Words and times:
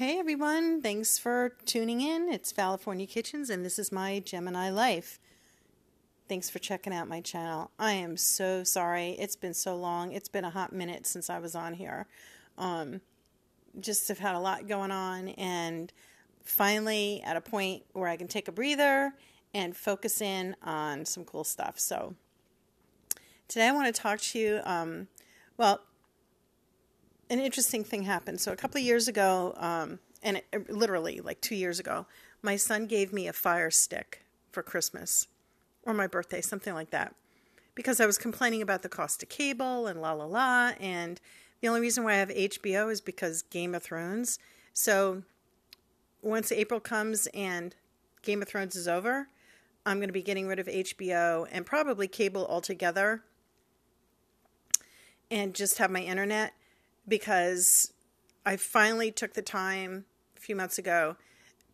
Hey 0.00 0.18
everyone, 0.18 0.80
thanks 0.80 1.18
for 1.18 1.50
tuning 1.66 2.00
in. 2.00 2.30
It's 2.32 2.54
California 2.54 3.06
Kitchens 3.06 3.50
and 3.50 3.62
this 3.62 3.78
is 3.78 3.92
my 3.92 4.20
Gemini 4.20 4.70
life. 4.70 5.20
Thanks 6.26 6.48
for 6.48 6.58
checking 6.58 6.94
out 6.94 7.06
my 7.06 7.20
channel. 7.20 7.70
I 7.78 7.92
am 7.92 8.16
so 8.16 8.64
sorry. 8.64 9.10
It's 9.18 9.36
been 9.36 9.52
so 9.52 9.76
long. 9.76 10.12
It's 10.12 10.30
been 10.30 10.46
a 10.46 10.48
hot 10.48 10.72
minute 10.72 11.06
since 11.06 11.28
I 11.28 11.38
was 11.38 11.54
on 11.54 11.74
here. 11.74 12.06
Um, 12.56 13.02
just 13.78 14.08
have 14.08 14.18
had 14.18 14.34
a 14.34 14.38
lot 14.38 14.66
going 14.66 14.90
on 14.90 15.28
and 15.36 15.92
finally 16.44 17.20
at 17.22 17.36
a 17.36 17.42
point 17.42 17.82
where 17.92 18.08
I 18.08 18.16
can 18.16 18.26
take 18.26 18.48
a 18.48 18.52
breather 18.52 19.12
and 19.52 19.76
focus 19.76 20.22
in 20.22 20.56
on 20.62 21.04
some 21.04 21.26
cool 21.26 21.44
stuff. 21.44 21.78
So 21.78 22.14
today 23.48 23.68
I 23.68 23.72
want 23.72 23.94
to 23.94 24.00
talk 24.00 24.18
to 24.20 24.38
you. 24.38 24.60
Um, 24.64 25.08
well, 25.58 25.82
an 27.30 27.38
interesting 27.38 27.84
thing 27.84 28.02
happened. 28.02 28.40
So 28.40 28.52
a 28.52 28.56
couple 28.56 28.78
of 28.78 28.84
years 28.84 29.08
ago, 29.08 29.54
um, 29.56 30.00
and 30.22 30.42
it, 30.52 30.68
literally 30.68 31.20
like 31.20 31.40
two 31.40 31.54
years 31.54 31.78
ago, 31.78 32.06
my 32.42 32.56
son 32.56 32.86
gave 32.86 33.12
me 33.12 33.28
a 33.28 33.32
fire 33.32 33.70
stick 33.70 34.22
for 34.50 34.62
Christmas 34.62 35.28
or 35.84 35.94
my 35.94 36.08
birthday, 36.08 36.40
something 36.40 36.74
like 36.74 36.90
that, 36.90 37.14
because 37.74 38.00
I 38.00 38.06
was 38.06 38.18
complaining 38.18 38.60
about 38.60 38.82
the 38.82 38.88
cost 38.88 39.22
of 39.22 39.28
cable 39.28 39.86
and 39.86 40.02
la 40.02 40.12
la 40.12 40.24
la. 40.24 40.72
And 40.80 41.20
the 41.60 41.68
only 41.68 41.80
reason 41.80 42.04
why 42.04 42.14
I 42.14 42.16
have 42.16 42.30
HBO 42.30 42.90
is 42.90 43.00
because 43.00 43.42
Game 43.42 43.74
of 43.74 43.82
Thrones. 43.82 44.38
So 44.74 45.22
once 46.20 46.50
April 46.50 46.80
comes 46.80 47.28
and 47.32 47.74
Game 48.22 48.42
of 48.42 48.48
Thrones 48.48 48.74
is 48.74 48.88
over, 48.88 49.28
I'm 49.86 49.98
going 49.98 50.08
to 50.08 50.12
be 50.12 50.22
getting 50.22 50.48
rid 50.48 50.58
of 50.58 50.66
HBO 50.66 51.46
and 51.50 51.64
probably 51.64 52.08
cable 52.08 52.46
altogether 52.46 53.22
and 55.30 55.54
just 55.54 55.78
have 55.78 55.90
my 55.90 56.00
internet 56.00 56.52
because 57.10 57.92
I 58.46 58.56
finally 58.56 59.10
took 59.10 59.34
the 59.34 59.42
time 59.42 60.06
a 60.36 60.40
few 60.40 60.56
months 60.56 60.78
ago 60.78 61.16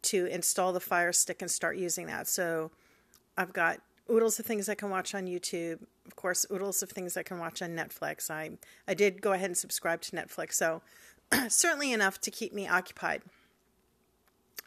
to 0.02 0.26
install 0.26 0.72
the 0.72 0.80
Fire 0.80 1.12
Stick 1.12 1.42
and 1.42 1.50
start 1.50 1.76
using 1.76 2.06
that. 2.06 2.26
So 2.26 2.72
I've 3.36 3.52
got 3.52 3.78
oodles 4.10 4.40
of 4.40 4.46
things 4.46 4.68
I 4.68 4.74
can 4.74 4.90
watch 4.90 5.14
on 5.14 5.26
YouTube. 5.26 5.80
Of 6.06 6.16
course, 6.16 6.46
oodles 6.52 6.82
of 6.82 6.90
things 6.90 7.16
I 7.16 7.22
can 7.22 7.38
watch 7.38 7.62
on 7.62 7.70
Netflix. 7.70 8.30
I 8.30 8.50
I 8.88 8.94
did 8.94 9.22
go 9.22 9.32
ahead 9.32 9.50
and 9.50 9.56
subscribe 9.56 10.00
to 10.02 10.16
Netflix, 10.16 10.54
so 10.54 10.82
certainly 11.48 11.92
enough 11.92 12.20
to 12.22 12.30
keep 12.30 12.52
me 12.52 12.66
occupied. 12.66 13.22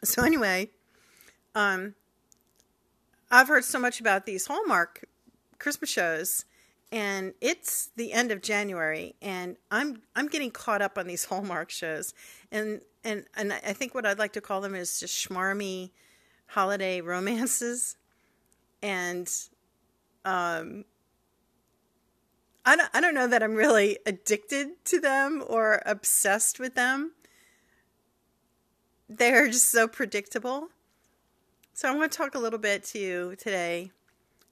So 0.02 0.22
anyway, 0.22 0.70
um, 1.54 1.94
I've 3.30 3.48
heard 3.48 3.64
so 3.64 3.78
much 3.78 4.00
about 4.00 4.24
these 4.24 4.46
Hallmark 4.46 5.04
Christmas 5.58 5.90
shows 5.90 6.44
and 6.92 7.34
it's 7.40 7.90
the 7.96 8.12
end 8.12 8.32
of 8.32 8.42
January, 8.42 9.14
and 9.22 9.56
I'm 9.70 10.02
I'm 10.16 10.26
getting 10.26 10.50
caught 10.50 10.82
up 10.82 10.98
on 10.98 11.06
these 11.06 11.24
Hallmark 11.26 11.70
shows, 11.70 12.14
and 12.50 12.80
and 13.04 13.24
and 13.36 13.52
I 13.52 13.72
think 13.72 13.94
what 13.94 14.06
I'd 14.06 14.18
like 14.18 14.32
to 14.34 14.40
call 14.40 14.60
them 14.60 14.74
is 14.74 14.98
just 14.98 15.28
schmarmy 15.28 15.90
holiday 16.46 17.00
romances, 17.00 17.96
and 18.82 19.30
um, 20.24 20.84
I 22.64 22.76
don't 22.76 22.90
I 22.92 23.00
don't 23.00 23.14
know 23.14 23.28
that 23.28 23.42
I'm 23.42 23.54
really 23.54 23.98
addicted 24.04 24.84
to 24.86 25.00
them 25.00 25.44
or 25.46 25.82
obsessed 25.86 26.58
with 26.58 26.74
them. 26.74 27.12
They're 29.08 29.48
just 29.48 29.70
so 29.70 29.88
predictable. 29.88 30.68
So 31.72 31.88
I 31.90 31.96
want 31.96 32.12
to 32.12 32.18
talk 32.18 32.34
a 32.34 32.38
little 32.38 32.58
bit 32.58 32.84
to 32.84 32.98
you 32.98 33.36
today 33.36 33.90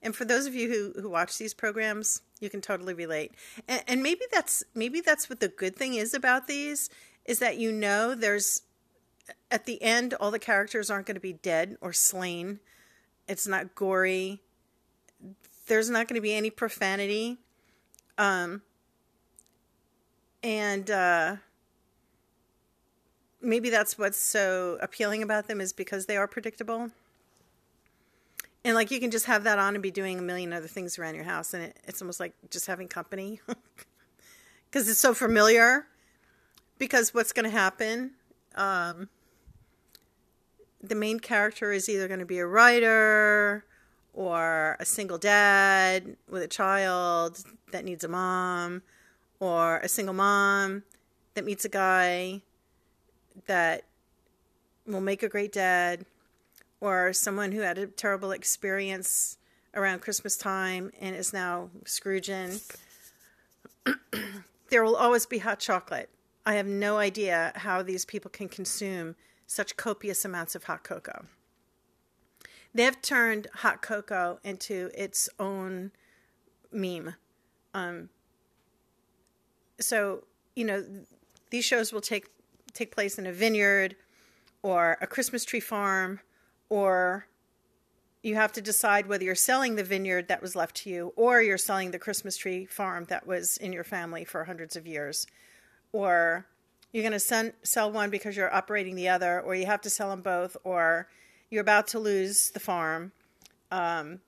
and 0.02 0.14
for 0.14 0.24
those 0.24 0.46
of 0.46 0.54
you 0.54 0.68
who, 0.68 1.00
who 1.00 1.08
watch 1.08 1.38
these 1.38 1.54
programs, 1.54 2.22
you 2.40 2.48
can 2.48 2.60
totally 2.60 2.94
relate. 2.94 3.32
And, 3.66 3.82
and 3.88 4.02
maybe 4.02 4.22
that's 4.30 4.62
maybe 4.74 5.00
that's 5.00 5.28
what 5.28 5.40
the 5.40 5.48
good 5.48 5.76
thing 5.76 5.94
is 5.94 6.14
about 6.14 6.46
these 6.46 6.88
is 7.24 7.40
that 7.40 7.58
you 7.58 7.72
know 7.72 8.14
there's 8.14 8.62
at 9.50 9.66
the 9.66 9.82
end 9.82 10.14
all 10.14 10.30
the 10.30 10.38
characters 10.38 10.90
aren't 10.90 11.06
going 11.06 11.16
to 11.16 11.20
be 11.20 11.32
dead 11.32 11.76
or 11.80 11.92
slain. 11.92 12.60
It's 13.26 13.46
not 13.46 13.74
gory. 13.74 14.40
There's 15.66 15.90
not 15.90 16.08
going 16.08 16.14
to 16.14 16.22
be 16.22 16.34
any 16.34 16.50
profanity. 16.50 17.38
Um, 18.16 18.62
and 20.42 20.90
uh, 20.90 21.36
maybe 23.42 23.68
that's 23.68 23.98
what's 23.98 24.18
so 24.18 24.78
appealing 24.80 25.22
about 25.22 25.48
them 25.48 25.60
is 25.60 25.72
because 25.72 26.06
they 26.06 26.16
are 26.16 26.26
predictable 26.26 26.90
and 28.68 28.74
like 28.74 28.90
you 28.90 29.00
can 29.00 29.10
just 29.10 29.24
have 29.24 29.44
that 29.44 29.58
on 29.58 29.74
and 29.74 29.82
be 29.82 29.90
doing 29.90 30.18
a 30.18 30.22
million 30.22 30.52
other 30.52 30.66
things 30.66 30.98
around 30.98 31.14
your 31.14 31.24
house 31.24 31.54
and 31.54 31.62
it, 31.62 31.78
it's 31.84 32.02
almost 32.02 32.20
like 32.20 32.34
just 32.50 32.66
having 32.66 32.86
company. 32.86 33.40
Because 34.70 34.86
it's 34.86 35.00
so 35.00 35.14
familiar. 35.14 35.86
Because 36.76 37.14
what's 37.14 37.32
going 37.32 37.44
to 37.44 37.50
happen 37.50 38.10
um, 38.54 39.08
the 40.82 40.94
main 40.94 41.20
character 41.20 41.72
is 41.72 41.88
either 41.88 42.06
going 42.06 42.20
to 42.20 42.26
be 42.26 42.38
a 42.38 42.46
writer 42.46 43.64
or 44.12 44.76
a 44.78 44.84
single 44.84 45.16
dad 45.16 46.16
with 46.28 46.42
a 46.42 46.48
child 46.48 47.42
that 47.72 47.86
needs 47.86 48.04
a 48.04 48.08
mom 48.08 48.82
or 49.40 49.78
a 49.78 49.88
single 49.88 50.14
mom 50.14 50.82
that 51.32 51.46
meets 51.46 51.64
a 51.64 51.68
guy 51.70 52.42
that 53.46 53.84
will 54.86 55.00
make 55.00 55.22
a 55.22 55.28
great 55.30 55.52
dad 55.52 56.04
or 56.80 57.12
someone 57.12 57.52
who 57.52 57.60
had 57.60 57.78
a 57.78 57.86
terrible 57.86 58.30
experience 58.30 59.38
around 59.74 60.00
Christmas 60.00 60.36
time 60.36 60.90
and 61.00 61.14
is 61.14 61.32
now 61.32 61.70
Scrooging. 61.84 62.60
there 64.70 64.84
will 64.84 64.96
always 64.96 65.26
be 65.26 65.38
hot 65.38 65.58
chocolate. 65.58 66.10
I 66.46 66.54
have 66.54 66.66
no 66.66 66.98
idea 66.98 67.52
how 67.56 67.82
these 67.82 68.04
people 68.04 68.30
can 68.30 68.48
consume 68.48 69.16
such 69.46 69.76
copious 69.76 70.24
amounts 70.24 70.54
of 70.54 70.64
hot 70.64 70.84
cocoa. 70.84 71.26
They 72.74 72.84
have 72.84 73.02
turned 73.02 73.48
hot 73.54 73.82
cocoa 73.82 74.38
into 74.44 74.90
its 74.94 75.28
own 75.38 75.90
meme. 76.70 77.14
Um, 77.74 78.10
so, 79.80 80.24
you 80.54 80.64
know, 80.64 80.84
these 81.50 81.64
shows 81.64 81.92
will 81.92 82.00
take 82.00 82.28
take 82.74 82.94
place 82.94 83.18
in 83.18 83.26
a 83.26 83.32
vineyard 83.32 83.96
or 84.62 84.98
a 85.00 85.06
Christmas 85.06 85.44
tree 85.44 85.60
farm 85.60 86.20
or 86.68 87.26
you 88.22 88.34
have 88.34 88.52
to 88.52 88.60
decide 88.60 89.06
whether 89.06 89.24
you're 89.24 89.34
selling 89.34 89.76
the 89.76 89.84
vineyard 89.84 90.28
that 90.28 90.42
was 90.42 90.56
left 90.56 90.76
to 90.76 90.90
you 90.90 91.12
or 91.16 91.40
you're 91.40 91.56
selling 91.58 91.90
the 91.90 91.98
Christmas 91.98 92.36
tree 92.36 92.66
farm 92.66 93.04
that 93.08 93.26
was 93.26 93.56
in 93.58 93.72
your 93.72 93.84
family 93.84 94.24
for 94.24 94.44
hundreds 94.44 94.76
of 94.76 94.86
years. 94.86 95.26
Or 95.92 96.46
you're 96.92 97.08
going 97.08 97.18
to 97.18 97.52
sell 97.62 97.92
one 97.92 98.10
because 98.10 98.36
you're 98.36 98.52
operating 98.52 98.96
the 98.96 99.08
other, 99.08 99.40
or 99.40 99.54
you 99.54 99.66
have 99.66 99.82
to 99.82 99.90
sell 99.90 100.10
them 100.10 100.22
both, 100.22 100.56
or 100.64 101.08
you're 101.50 101.62
about 101.62 101.86
to 101.88 101.98
lose 101.98 102.50
the 102.50 102.60
farm. 102.60 103.12
Um, 103.70 104.20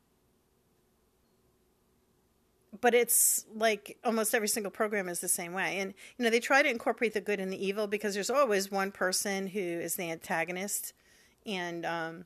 but 2.81 2.95
it's 2.95 3.47
like 3.55 3.99
almost 4.05 4.35
every 4.35 4.49
single 4.49 4.71
program 4.71 5.09
is 5.09 5.21
the 5.21 5.29
same 5.29 5.53
way. 5.53 5.79
And, 5.81 5.95
you 6.17 6.25
know, 6.25 6.31
they 6.31 6.41
try 6.41 6.63
to 6.63 6.71
incorporate 6.71 7.15
the 7.15 7.21
good 7.21 7.41
and 7.41 7.53
the 7.53 7.67
evil 7.67 7.87
because 7.87 8.15
there's 8.15 8.31
always 8.31 8.71
one 8.71 8.93
person 8.93 9.49
who 9.49 9.61
is 9.61 9.97
the 9.97 10.11
antagonist 10.11 10.93
and 11.47 11.87
um, 11.87 12.25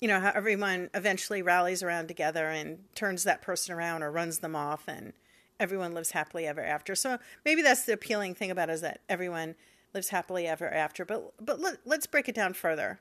you 0.00 0.08
know 0.08 0.20
how 0.20 0.32
everyone 0.34 0.90
eventually 0.94 1.42
rallies 1.42 1.82
around 1.82 2.08
together 2.08 2.48
and 2.48 2.78
turns 2.94 3.24
that 3.24 3.42
person 3.42 3.74
around 3.74 4.02
or 4.02 4.10
runs 4.10 4.38
them 4.38 4.56
off 4.56 4.84
and 4.88 5.12
everyone 5.60 5.92
lives 5.92 6.12
happily 6.12 6.46
ever 6.46 6.64
after. 6.64 6.94
So 6.94 7.18
maybe 7.44 7.62
that's 7.62 7.84
the 7.84 7.92
appealing 7.92 8.34
thing 8.34 8.50
about 8.50 8.70
it 8.70 8.72
is 8.72 8.80
that 8.80 9.02
everyone 9.08 9.54
lives 9.92 10.08
happily 10.08 10.46
ever 10.46 10.68
after. 10.68 11.04
But 11.04 11.32
but 11.40 11.60
let, 11.60 11.78
let's 11.84 12.06
break 12.06 12.28
it 12.28 12.34
down 12.34 12.54
further. 12.54 13.00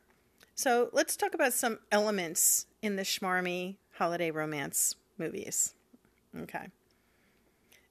So 0.56 0.90
let's 0.92 1.16
talk 1.16 1.34
about 1.34 1.54
some 1.54 1.80
elements 1.92 2.66
in 2.82 2.98
the 2.98 3.04
schmarmy 3.04 3.78
holiday 3.94 4.30
romance 4.30 4.96
movies. 5.18 5.74
Okay. 6.38 6.68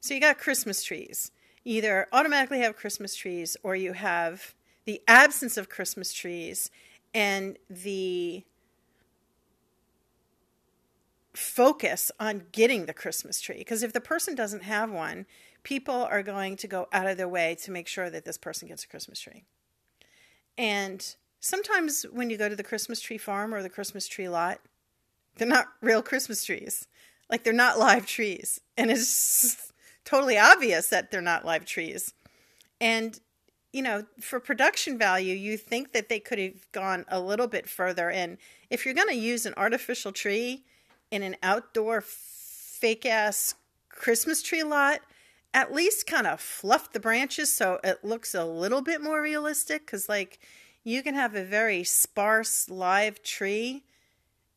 So 0.00 0.14
you 0.14 0.20
got 0.20 0.38
christmas 0.38 0.82
trees. 0.82 1.32
You 1.64 1.78
either 1.78 2.06
automatically 2.12 2.60
have 2.60 2.76
christmas 2.76 3.14
trees 3.14 3.56
or 3.62 3.74
you 3.74 3.94
have 3.94 4.54
the 4.88 5.02
absence 5.06 5.58
of 5.58 5.68
Christmas 5.68 6.14
trees 6.14 6.70
and 7.12 7.58
the 7.68 8.42
focus 11.34 12.10
on 12.18 12.44
getting 12.52 12.86
the 12.86 12.94
Christmas 12.94 13.38
tree. 13.38 13.58
Because 13.58 13.82
if 13.82 13.92
the 13.92 14.00
person 14.00 14.34
doesn't 14.34 14.62
have 14.62 14.90
one, 14.90 15.26
people 15.62 16.08
are 16.10 16.22
going 16.22 16.56
to 16.56 16.66
go 16.66 16.88
out 16.90 17.06
of 17.06 17.18
their 17.18 17.28
way 17.28 17.54
to 17.64 17.70
make 17.70 17.86
sure 17.86 18.08
that 18.08 18.24
this 18.24 18.38
person 18.38 18.66
gets 18.66 18.82
a 18.82 18.88
Christmas 18.88 19.20
tree. 19.20 19.44
And 20.56 21.04
sometimes 21.38 22.06
when 22.10 22.30
you 22.30 22.38
go 22.38 22.48
to 22.48 22.56
the 22.56 22.62
Christmas 22.62 22.98
tree 22.98 23.18
farm 23.18 23.54
or 23.54 23.62
the 23.62 23.68
Christmas 23.68 24.08
tree 24.08 24.30
lot, 24.30 24.60
they're 25.36 25.46
not 25.46 25.66
real 25.82 26.00
Christmas 26.00 26.42
trees. 26.42 26.88
Like 27.28 27.44
they're 27.44 27.52
not 27.52 27.78
live 27.78 28.06
trees. 28.06 28.58
And 28.78 28.90
it's 28.90 29.70
totally 30.06 30.38
obvious 30.38 30.88
that 30.88 31.10
they're 31.10 31.20
not 31.20 31.44
live 31.44 31.66
trees. 31.66 32.14
And 32.80 33.20
you 33.72 33.82
know, 33.82 34.04
for 34.20 34.40
production 34.40 34.96
value, 34.98 35.34
you 35.34 35.56
think 35.56 35.92
that 35.92 36.08
they 36.08 36.20
could 36.20 36.38
have 36.38 36.70
gone 36.72 37.04
a 37.08 37.20
little 37.20 37.46
bit 37.46 37.68
further. 37.68 38.10
And 38.10 38.38
if 38.70 38.84
you're 38.84 38.94
going 38.94 39.08
to 39.08 39.14
use 39.14 39.44
an 39.44 39.54
artificial 39.56 40.12
tree 40.12 40.64
in 41.10 41.22
an 41.22 41.36
outdoor 41.42 42.00
fake 42.00 43.04
ass 43.04 43.54
Christmas 43.90 44.42
tree 44.42 44.62
lot, 44.62 45.00
at 45.54 45.72
least 45.72 46.06
kind 46.06 46.26
of 46.26 46.40
fluff 46.40 46.92
the 46.92 47.00
branches 47.00 47.52
so 47.52 47.80
it 47.82 48.04
looks 48.04 48.34
a 48.34 48.44
little 48.44 48.82
bit 48.82 49.02
more 49.02 49.22
realistic 49.22 49.84
because 49.86 50.08
like 50.08 50.38
you 50.84 51.02
can 51.02 51.14
have 51.14 51.34
a 51.34 51.44
very 51.44 51.82
sparse 51.82 52.68
live 52.68 53.22
tree 53.22 53.84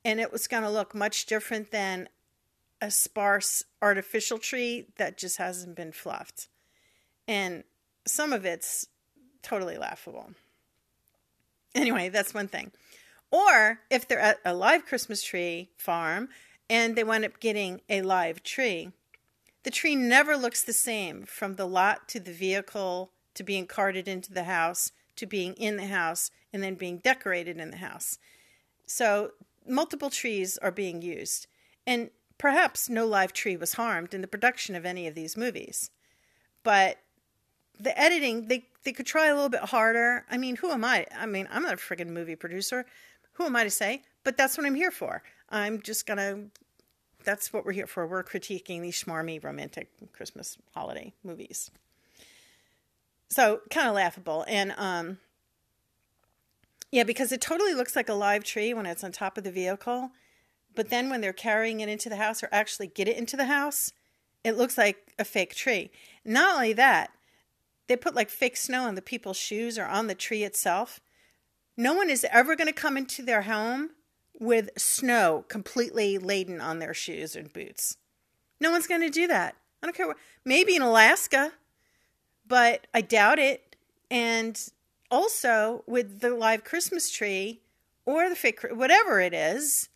and 0.04 0.19
it 0.19 0.31
was 0.31 0.48
going 0.48 0.64
to 0.64 0.69
look 0.69 0.94
much 0.94 1.25
different 1.25 1.72
than 1.72 2.10
a 2.81 2.92
sparse 2.92 3.64
artificial 3.81 4.38
tree 4.38 4.88
that 4.98 5.18
just 5.18 5.38
hasn't 5.38 5.75
been 5.75 5.92
fluffed 5.92 6.50
and 7.28 7.64
some 8.06 8.34
of 8.34 8.46
it's 8.46 8.88
totally 9.42 9.78
laughable 9.78 10.32
anyway 11.76 12.10
that's 12.10 12.34
one 12.34 12.48
thing 12.48 12.72
or 13.32 13.80
if 13.90 14.08
they're 14.08 14.20
at 14.20 14.40
a 14.46 14.54
live 14.54 14.86
christmas 14.86 15.24
tree 15.24 15.70
farm 15.78 16.30
and 16.70 16.96
they 16.96 17.04
wind 17.04 17.26
up 17.26 17.40
getting 17.40 17.82
a 17.90 18.02
live 18.02 18.44
tree 18.44 18.92
the 19.64 19.72
tree 19.72 19.96
never 19.96 20.36
looks 20.36 20.64
the 20.64 20.74
same 20.74 21.24
from 21.26 21.56
the 21.56 21.68
lot 21.68 22.08
to 22.10 22.20
the 22.20 22.34
vehicle 22.34 23.12
to 23.36 23.44
being 23.44 23.68
carted 23.68 24.08
into 24.08 24.34
the 24.34 24.46
house 24.46 24.92
to 25.22 25.26
being 25.28 25.54
in 25.54 25.78
the 25.78 25.86
house 25.86 26.32
and 26.52 26.64
then 26.64 26.76
being 26.76 26.98
decorated 26.98 27.58
in 27.58 27.72
the 27.72 27.78
house. 27.78 28.18
So, 28.88 29.32
multiple 29.68 30.10
trees 30.10 30.58
are 30.58 30.72
being 30.72 31.02
used. 31.02 31.48
And 31.86 32.10
perhaps 32.38 32.90
no 32.90 33.06
live 33.06 33.32
tree 33.32 33.56
was 33.56 33.74
harmed 33.74 34.14
in 34.14 34.22
the 34.22 34.28
production 34.28 34.76
of 34.76 34.86
any 34.86 35.08
of 35.08 35.16
these 35.16 35.38
movies. 35.38 35.92
But 36.64 36.98
the 37.81 38.00
editing, 38.00 38.48
they, 38.48 38.66
they 38.83 38.92
could 38.92 39.06
try 39.06 39.28
a 39.28 39.33
little 39.33 39.50
bit 39.50 39.62
harder. 39.62 40.25
I 40.30 40.38
mean, 40.38 40.56
who 40.57 40.72
am 40.72 40.83
I? 40.83 41.06
I 41.18 41.25
mean, 41.25 41.48
I'm 41.51 41.63
not 41.63 41.74
a 41.74 41.78
friggin' 41.78 42.07
movie 42.07 42.36
producer. 42.36 42.86
Who 43.33 43.45
am 43.45 43.56
I 43.56 43.63
to 43.63 43.69
say? 43.69 44.04
But 44.24 44.38
that's 44.38 44.57
what 44.57 44.66
I'm 44.66 44.75
here 44.75 44.92
for. 44.92 45.24
I'm 45.50 45.81
just 45.81 46.06
to 46.07 46.45
that's 47.24 47.54
what 47.54 47.66
we're 47.66 47.72
here 47.72 47.88
for. 47.88 48.07
We're 48.07 48.24
critiquing 48.24 48.81
these 48.81 49.01
schmarmy 49.01 49.44
romantic 49.44 49.89
Christmas 50.12 50.57
holiday 50.74 51.13
movies. 51.24 51.69
So 53.30 53.62
kind 53.69 53.88
of 53.88 53.95
laughable. 53.95 54.45
And 54.48 54.74
um 54.78 55.19
yeah, 56.92 57.04
because 57.04 57.31
it 57.31 57.39
totally 57.39 57.74
looks 57.74 57.95
like 57.95 58.10
a 58.10 58.13
live 58.13 58.44
tree 58.44 58.74
when 58.74 58.86
it's 58.86 59.04
on 59.04 59.12
top 59.12 59.38
of 59.38 59.44
the 59.44 59.51
vehicle. 59.51 60.12
But 60.75 60.89
then 60.89 61.10
when 61.10 61.22
they're 61.22 61.31
carrying 61.31 61.80
it 61.80 61.89
into 61.89 62.10
the 62.10 62.18
house 62.18 62.44
or 62.44 62.50
actually 62.51 62.88
get 62.88 63.07
it 63.07 63.18
into 63.18 63.38
the 63.38 63.45
house, 63.45 63.94
it 64.44 64.57
looks 64.57 64.78
like 64.78 65.13
a 65.18 65.24
fake 65.24 65.56
tree. 65.56 65.92
Not 66.25 66.56
only 66.56 66.74
that, 66.74 67.12
they 67.92 67.98
put 67.98 68.16
like 68.16 68.30
fake 68.30 68.56
snow 68.56 68.84
on 68.84 68.96
the 68.96 69.02
people's 69.02 69.36
shoes 69.36 69.78
or 69.78 69.84
on 69.86 70.08
the 70.08 70.16
tree 70.16 70.44
itself. 70.44 71.02
No 71.76 71.94
one 71.94 72.10
is 72.10 72.26
ever 72.32 72.56
going 72.56 72.70
to 72.70 72.74
come 72.74 72.96
into 72.96 73.22
their 73.22 73.42
home 73.42 73.90
with 74.40 74.70
snow 74.78 75.44
completely 75.50 76.18
laden 76.18 76.62
on 76.62 76.80
their 76.80 76.94
shoes 76.94 77.36
and 77.36 77.52
boots. 77.52 77.98
No 78.62 78.72
one's 78.72 78.88
going 78.88 79.02
to 79.02 79.10
do 79.10 79.28
that. 79.28 79.58
I 79.84 79.88
don't 79.88 79.94
care 79.94 80.08
what. 80.08 80.16
Maybe 80.46 80.74
in 80.74 80.82
Alaska, 80.82 81.52
but 82.48 82.88
I 82.94 83.02
doubt 83.02 83.40
it. 83.40 83.76
And 84.10 84.58
also 85.10 85.84
with 85.86 86.22
the 86.22 86.34
live 86.34 86.64
Christmas 86.64 87.12
tree 87.12 87.60
or 88.06 88.30
the 88.30 88.38
fake, 88.38 88.62
whatever 88.72 89.20
it 89.20 89.34
is, 89.34 89.90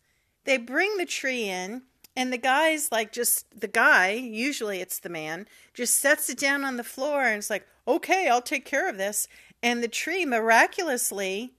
they 0.44 0.58
bring 0.58 0.98
the 0.98 1.06
tree 1.06 1.44
in 1.44 1.84
and 2.16 2.32
the 2.32 2.38
guy's 2.38 2.90
like 2.90 3.12
just 3.12 3.46
the 3.58 3.68
guy, 3.68 4.12
usually 4.12 4.80
it's 4.80 4.98
the 4.98 5.10
man, 5.10 5.46
just 5.74 6.00
sets 6.00 6.30
it 6.30 6.38
down 6.38 6.64
on 6.64 6.78
the 6.78 6.84
floor 6.84 7.24
and 7.24 7.36
it's 7.36 7.50
like, 7.50 7.66
okay, 7.86 8.28
I'll 8.28 8.42
take 8.42 8.64
care 8.64 8.88
of 8.88 8.96
this. 8.96 9.28
And 9.62 9.82
the 9.82 9.88
tree 9.88 10.24
miraculously 10.24 11.52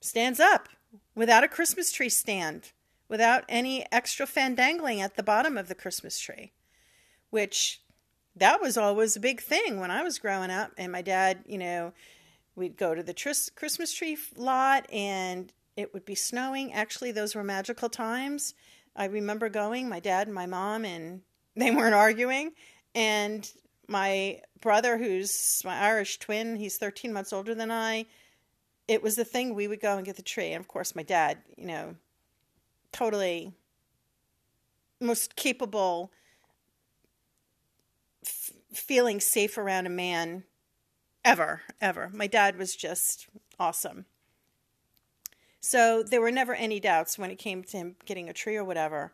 stands 0.00 0.40
up 0.40 0.68
without 1.14 1.44
a 1.44 1.48
Christmas 1.48 1.92
tree 1.92 2.08
stand, 2.08 2.72
without 3.08 3.44
any 3.48 3.86
extra 3.92 4.26
fandangling 4.26 4.98
at 4.98 5.16
the 5.16 5.22
bottom 5.22 5.56
of 5.56 5.68
the 5.68 5.74
Christmas 5.74 6.18
tree, 6.18 6.52
which 7.30 7.80
that 8.34 8.60
was 8.60 8.76
always 8.76 9.16
a 9.16 9.20
big 9.20 9.40
thing 9.40 9.80
when 9.80 9.90
I 9.90 10.02
was 10.02 10.18
growing 10.18 10.50
up. 10.50 10.72
And 10.76 10.92
my 10.92 11.02
dad, 11.02 11.44
you 11.46 11.58
know, 11.58 11.92
we'd 12.54 12.76
go 12.76 12.94
to 12.94 13.02
the 13.02 13.14
tris- 13.14 13.50
Christmas 13.54 13.92
tree 13.92 14.18
lot 14.36 14.86
and 14.92 15.52
it 15.76 15.92
would 15.94 16.04
be 16.04 16.14
snowing. 16.14 16.72
Actually, 16.72 17.12
those 17.12 17.34
were 17.34 17.44
magical 17.44 17.88
times. 17.88 18.54
I 18.96 19.04
remember 19.06 19.48
going, 19.48 19.88
my 19.88 20.00
dad 20.00 20.26
and 20.26 20.34
my 20.34 20.46
mom, 20.46 20.84
and 20.84 21.20
they 21.56 21.70
weren't 21.70 21.94
arguing. 21.94 22.52
And 22.94 23.48
my 23.88 24.40
brother, 24.60 24.98
who's 24.98 25.62
my 25.64 25.78
Irish 25.78 26.18
twin, 26.18 26.56
he's 26.56 26.78
13 26.78 27.12
months 27.12 27.32
older 27.32 27.54
than 27.54 27.70
I, 27.70 28.06
it 28.88 29.02
was 29.02 29.16
the 29.16 29.24
thing 29.24 29.54
we 29.54 29.68
would 29.68 29.80
go 29.80 29.96
and 29.96 30.06
get 30.06 30.16
the 30.16 30.22
tree. 30.22 30.52
And 30.52 30.60
of 30.60 30.68
course, 30.68 30.94
my 30.94 31.02
dad, 31.02 31.38
you 31.56 31.66
know, 31.66 31.96
totally 32.92 33.52
most 35.00 35.36
capable 35.36 36.12
f- 38.24 38.52
feeling 38.72 39.20
safe 39.20 39.58
around 39.58 39.86
a 39.86 39.90
man 39.90 40.44
ever, 41.24 41.62
ever. 41.80 42.10
My 42.14 42.26
dad 42.26 42.56
was 42.56 42.76
just 42.76 43.26
awesome. 43.58 44.06
So 45.66 46.04
there 46.04 46.20
were 46.20 46.30
never 46.30 46.54
any 46.54 46.78
doubts 46.78 47.18
when 47.18 47.32
it 47.32 47.40
came 47.40 47.64
to 47.64 47.76
him 47.76 47.96
getting 48.04 48.28
a 48.28 48.32
tree 48.32 48.54
or 48.54 48.62
whatever. 48.62 49.12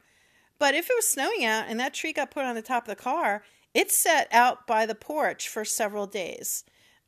But 0.58 0.74
if 0.74 0.90
it 0.90 0.94
was 0.94 1.08
snowing 1.08 1.46
out 1.46 1.64
and 1.66 1.80
that 1.80 1.94
tree 1.94 2.12
got 2.12 2.30
put 2.30 2.44
on 2.44 2.54
the 2.54 2.60
top 2.60 2.84
of 2.84 2.94
the 2.94 3.02
car, 3.02 3.42
it 3.72 3.90
sat 3.90 4.28
out 4.30 4.66
by 4.66 4.84
the 4.84 4.94
porch 4.94 5.48
for 5.48 5.64
several 5.64 6.06
days. 6.06 6.64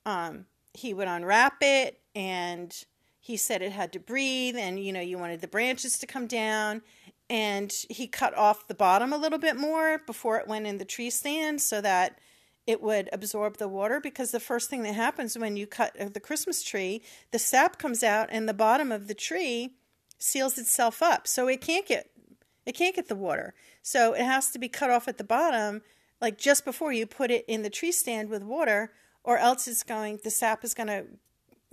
Um, 0.06 0.46
he 0.72 0.94
would 0.94 1.08
unwrap 1.08 1.58
it 1.60 2.00
and 2.14 2.74
he 3.20 3.36
said 3.36 3.60
it 3.60 3.72
had 3.72 3.92
to 3.92 4.00
breathe 4.00 4.56
and 4.56 4.82
you 4.82 4.94
know 4.94 5.00
you 5.00 5.18
wanted 5.18 5.42
the 5.42 5.48
branches 5.48 5.98
to 5.98 6.06
come 6.06 6.26
down 6.26 6.80
and 7.28 7.84
he 7.90 8.06
cut 8.06 8.34
off 8.36 8.66
the 8.66 8.74
bottom 8.74 9.12
a 9.12 9.18
little 9.18 9.38
bit 9.38 9.56
more 9.56 10.00
before 10.06 10.38
it 10.38 10.48
went 10.48 10.66
in 10.66 10.78
the 10.78 10.84
tree 10.86 11.10
stand 11.10 11.60
so 11.60 11.82
that 11.82 12.18
it 12.66 12.82
would 12.82 13.08
absorb 13.12 13.58
the 13.58 13.68
water 13.68 14.00
because 14.00 14.30
the 14.30 14.40
first 14.40 14.70
thing 14.70 14.82
that 14.82 14.94
happens 14.94 15.38
when 15.38 15.56
you 15.56 15.66
cut 15.66 15.98
uh, 16.00 16.08
the 16.08 16.20
Christmas 16.20 16.62
tree, 16.62 17.02
the 17.30 17.38
sap 17.38 17.78
comes 17.78 18.02
out 18.02 18.28
and 18.30 18.48
the 18.48 18.54
bottom 18.54 18.90
of 18.90 19.06
the 19.06 19.14
tree 19.14 19.74
seals 20.18 20.58
itself 20.58 21.02
up. 21.02 21.26
So 21.26 21.48
it 21.48 21.60
can't 21.60 21.86
get 21.86 22.10
it 22.66 22.72
can't 22.72 22.96
get 22.96 23.08
the 23.08 23.14
water. 23.14 23.54
So 23.82 24.14
it 24.14 24.22
has 24.22 24.50
to 24.52 24.58
be 24.58 24.68
cut 24.68 24.90
off 24.90 25.08
at 25.08 25.18
the 25.18 25.24
bottom 25.24 25.82
like 26.20 26.38
just 26.38 26.64
before 26.64 26.92
you 26.92 27.06
put 27.06 27.30
it 27.30 27.44
in 27.46 27.62
the 27.62 27.70
tree 27.70 27.92
stand 27.92 28.30
with 28.30 28.42
water 28.42 28.92
or 29.22 29.36
else 29.36 29.68
it's 29.68 29.82
going 29.82 30.20
the 30.24 30.30
sap 30.30 30.64
is 30.64 30.72
going 30.72 30.86
to 30.86 31.04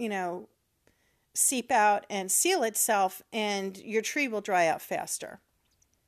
you 0.01 0.09
know, 0.09 0.49
seep 1.35 1.71
out 1.71 2.07
and 2.09 2.31
seal 2.31 2.63
itself, 2.63 3.21
and 3.31 3.77
your 3.77 4.01
tree 4.01 4.27
will 4.27 4.41
dry 4.41 4.65
out 4.65 4.81
faster. 4.81 5.39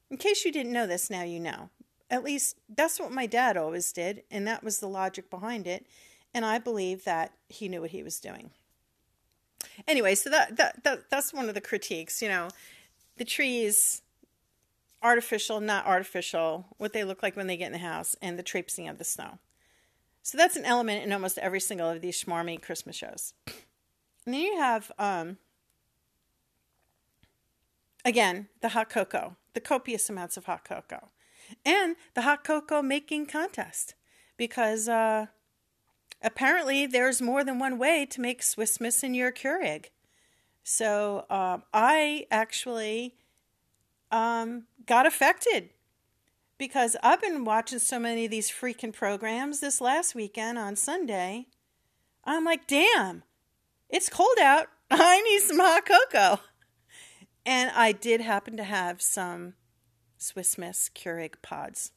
In 0.10 0.18
case 0.18 0.44
you 0.44 0.52
didn't 0.52 0.74
know 0.74 0.88
this, 0.88 1.12
now 1.12 1.22
you 1.22 1.40
know. 1.40 1.70
At 2.14 2.24
least 2.24 2.60
that's 2.70 3.00
what 3.00 3.12
my 3.12 3.26
dad 3.26 3.58
always 3.58 3.92
did, 3.92 4.22
and 4.30 4.46
that 4.46 4.64
was 4.64 4.78
the 4.78 4.88
logic 4.88 5.32
behind 5.32 5.66
it. 5.66 5.88
And 6.32 6.46
I 6.46 6.60
believe 6.60 7.06
that 7.06 7.32
he 7.50 7.68
knew 7.68 7.82
what 7.82 7.90
he 7.90 8.04
was 8.04 8.20
doing. 8.20 8.52
Anyway, 9.88 10.14
so 10.14 10.30
that, 10.30 10.56
that, 10.58 10.84
that 10.84 11.10
that's 11.10 11.34
one 11.34 11.50
of 11.50 11.56
the 11.56 11.60
critiques. 11.62 12.22
You 12.22 12.28
know, 12.28 12.50
the 13.18 13.26
trees, 13.26 14.04
artificial, 15.02 15.60
not 15.60 15.88
artificial, 15.88 16.68
what 16.78 16.94
they 16.94 17.04
look 17.04 17.24
like 17.24 17.36
when 17.36 17.48
they 17.48 17.58
get 17.58 17.66
in 17.66 17.72
the 17.72 17.80
house, 17.80 18.16
and 18.22 18.38
the 18.38 18.44
traipsing 18.44 18.88
of 18.88 19.00
the 19.00 19.04
snow. 19.04 19.40
So 20.22 20.38
that's 20.38 20.56
an 20.56 20.66
element 20.66 21.04
in 21.04 21.12
almost 21.14 21.40
every 21.40 21.60
single 21.60 21.90
of 21.90 22.02
these 22.02 22.24
schmarmy 22.24 22.62
Christmas 22.62 22.96
shows. 22.96 23.34
And 23.48 24.36
then 24.36 24.42
you 24.42 24.60
have, 24.60 24.92
um, 25.00 25.38
again, 28.06 28.50
the 28.62 28.70
hot 28.70 28.92
cocoa, 28.92 29.36
the 29.56 29.60
copious 29.60 30.12
amounts 30.12 30.38
of 30.38 30.46
hot 30.46 30.64
cocoa, 30.64 31.10
and 31.66 31.96
the 32.14 32.22
hot 32.24 32.44
cocoa 32.44 32.82
making 32.82 33.26
contest 33.26 33.96
because 34.38 34.88
uh, 34.88 35.28
apparently 36.22 36.86
there's 36.86 37.22
more 37.22 37.44
than 37.44 37.60
one 37.60 37.78
way 37.78 38.06
to 38.06 38.22
make 38.22 38.44
Swiss 38.44 38.80
Miss 38.80 39.04
in 39.04 39.14
your 39.14 39.32
Keurig. 39.32 39.88
So 40.64 41.26
um, 41.30 41.64
I 41.74 42.26
actually 42.32 43.16
um, 44.12 44.66
got 44.86 45.06
affected 45.06 45.70
because 46.58 46.96
I've 47.04 47.22
been 47.22 47.44
watching 47.44 47.80
so 47.80 48.00
many 48.00 48.26
of 48.26 48.32
these 48.32 48.50
freaking 48.50 48.94
programs 48.94 49.60
this 49.60 49.82
last 49.82 50.16
weekend 50.16 50.58
on 50.58 50.76
Sunday. 50.76 51.48
I'm 52.24 52.46
like, 52.46 52.68
damn, 52.68 53.24
it's 53.90 54.10
cold 54.10 54.38
out. 54.42 54.68
I 54.92 55.22
need 55.22 55.42
some 55.42 55.60
hot 55.60 55.86
cocoa. 55.86 56.40
And 57.46 57.72
I 57.76 57.92
did 57.92 58.22
happen 58.22 58.56
to 58.58 58.64
have 58.64 59.02
some 59.02 59.56
Swiss 60.24 60.58
Miss 60.58 60.90
Keurig 60.90 61.42
pods. 61.42 61.92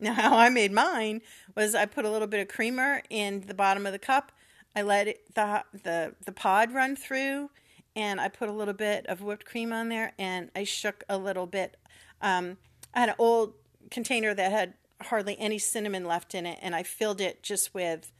Now, 0.00 0.12
how 0.14 0.36
I 0.36 0.48
made 0.48 0.72
mine 0.72 1.22
was 1.54 1.74
I 1.74 1.86
put 1.86 2.04
a 2.04 2.10
little 2.10 2.28
bit 2.28 2.40
of 2.40 2.48
creamer 2.48 3.02
in 3.08 3.44
the 3.46 3.54
bottom 3.54 3.86
of 3.86 3.92
the 3.92 3.98
cup. 3.98 4.32
I 4.74 4.82
let 4.82 5.08
it, 5.08 5.34
the, 5.34 5.64
the, 5.72 6.14
the 6.24 6.32
pod 6.32 6.72
run 6.72 6.94
through, 6.94 7.50
and 7.96 8.20
I 8.20 8.28
put 8.28 8.48
a 8.48 8.52
little 8.52 8.74
bit 8.74 9.06
of 9.06 9.22
whipped 9.22 9.44
cream 9.44 9.72
on 9.72 9.88
there, 9.88 10.12
and 10.18 10.50
I 10.54 10.64
shook 10.64 11.04
a 11.08 11.16
little 11.16 11.46
bit. 11.46 11.76
Um, 12.20 12.58
I 12.92 13.00
had 13.00 13.08
an 13.10 13.14
old 13.18 13.54
container 13.90 14.34
that 14.34 14.52
had 14.52 14.74
hardly 15.02 15.38
any 15.38 15.58
cinnamon 15.58 16.04
left 16.04 16.34
in 16.34 16.44
it, 16.44 16.58
and 16.60 16.74
I 16.74 16.82
filled 16.82 17.20
it 17.20 17.42
just 17.42 17.72
with 17.72 18.12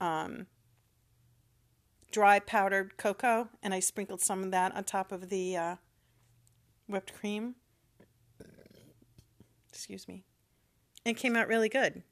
um, 0.00 0.46
dry 2.10 2.40
powdered 2.40 2.96
cocoa, 2.96 3.48
and 3.62 3.72
I 3.72 3.80
sprinkled 3.80 4.20
some 4.20 4.42
of 4.42 4.50
that 4.50 4.74
on 4.74 4.84
top 4.84 5.12
of 5.12 5.28
the 5.28 5.56
uh, 5.56 5.76
whipped 6.86 7.14
cream. 7.14 7.54
Excuse 9.72 10.06
me. 10.06 10.24
It 11.04 11.16
came 11.16 11.36
out 11.36 11.48
really 11.48 11.68
good. 11.68 12.02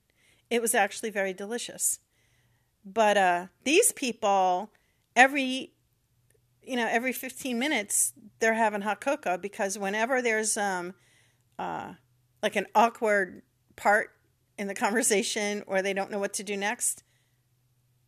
It 0.49 0.62
was 0.62 0.75
actually 0.75 1.11
very 1.11 1.33
delicious. 1.33 2.00
But 2.85 3.17
uh, 3.17 3.47
these 3.64 3.93
people, 3.93 4.71
every 5.14 5.73
you 6.62 6.76
know, 6.76 6.87
every 6.88 7.12
15 7.12 7.59
minutes 7.59 8.12
they're 8.38 8.55
having 8.55 8.83
hot 8.83 9.00
cocoa 9.00 9.37
because 9.37 9.79
whenever 9.79 10.23
there's 10.23 10.57
um, 10.57 10.95
uh, 11.59 11.95
like 12.43 12.57
an 12.57 12.67
awkward 12.75 13.43
part 13.76 14.11
in 14.59 14.67
the 14.67 14.75
conversation 14.75 15.62
or 15.67 15.83
they 15.83 15.93
don't 15.93 16.11
know 16.11 16.19
what 16.19 16.35
to 16.35 16.45
do 16.45 16.57
next, 16.57 17.02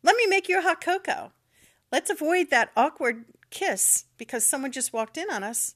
let 0.01 0.15
me 0.15 0.27
make 0.27 0.47
you 0.47 0.59
a 0.59 0.61
hot 0.61 0.81
cocoa. 0.81 1.31
Let's 1.91 2.09
avoid 2.09 2.49
that 2.49 2.71
awkward 2.75 3.25
kiss 3.49 4.05
because 4.17 4.45
someone 4.45 4.71
just 4.71 4.93
walked 4.93 5.17
in 5.17 5.29
on 5.29 5.43
us. 5.43 5.75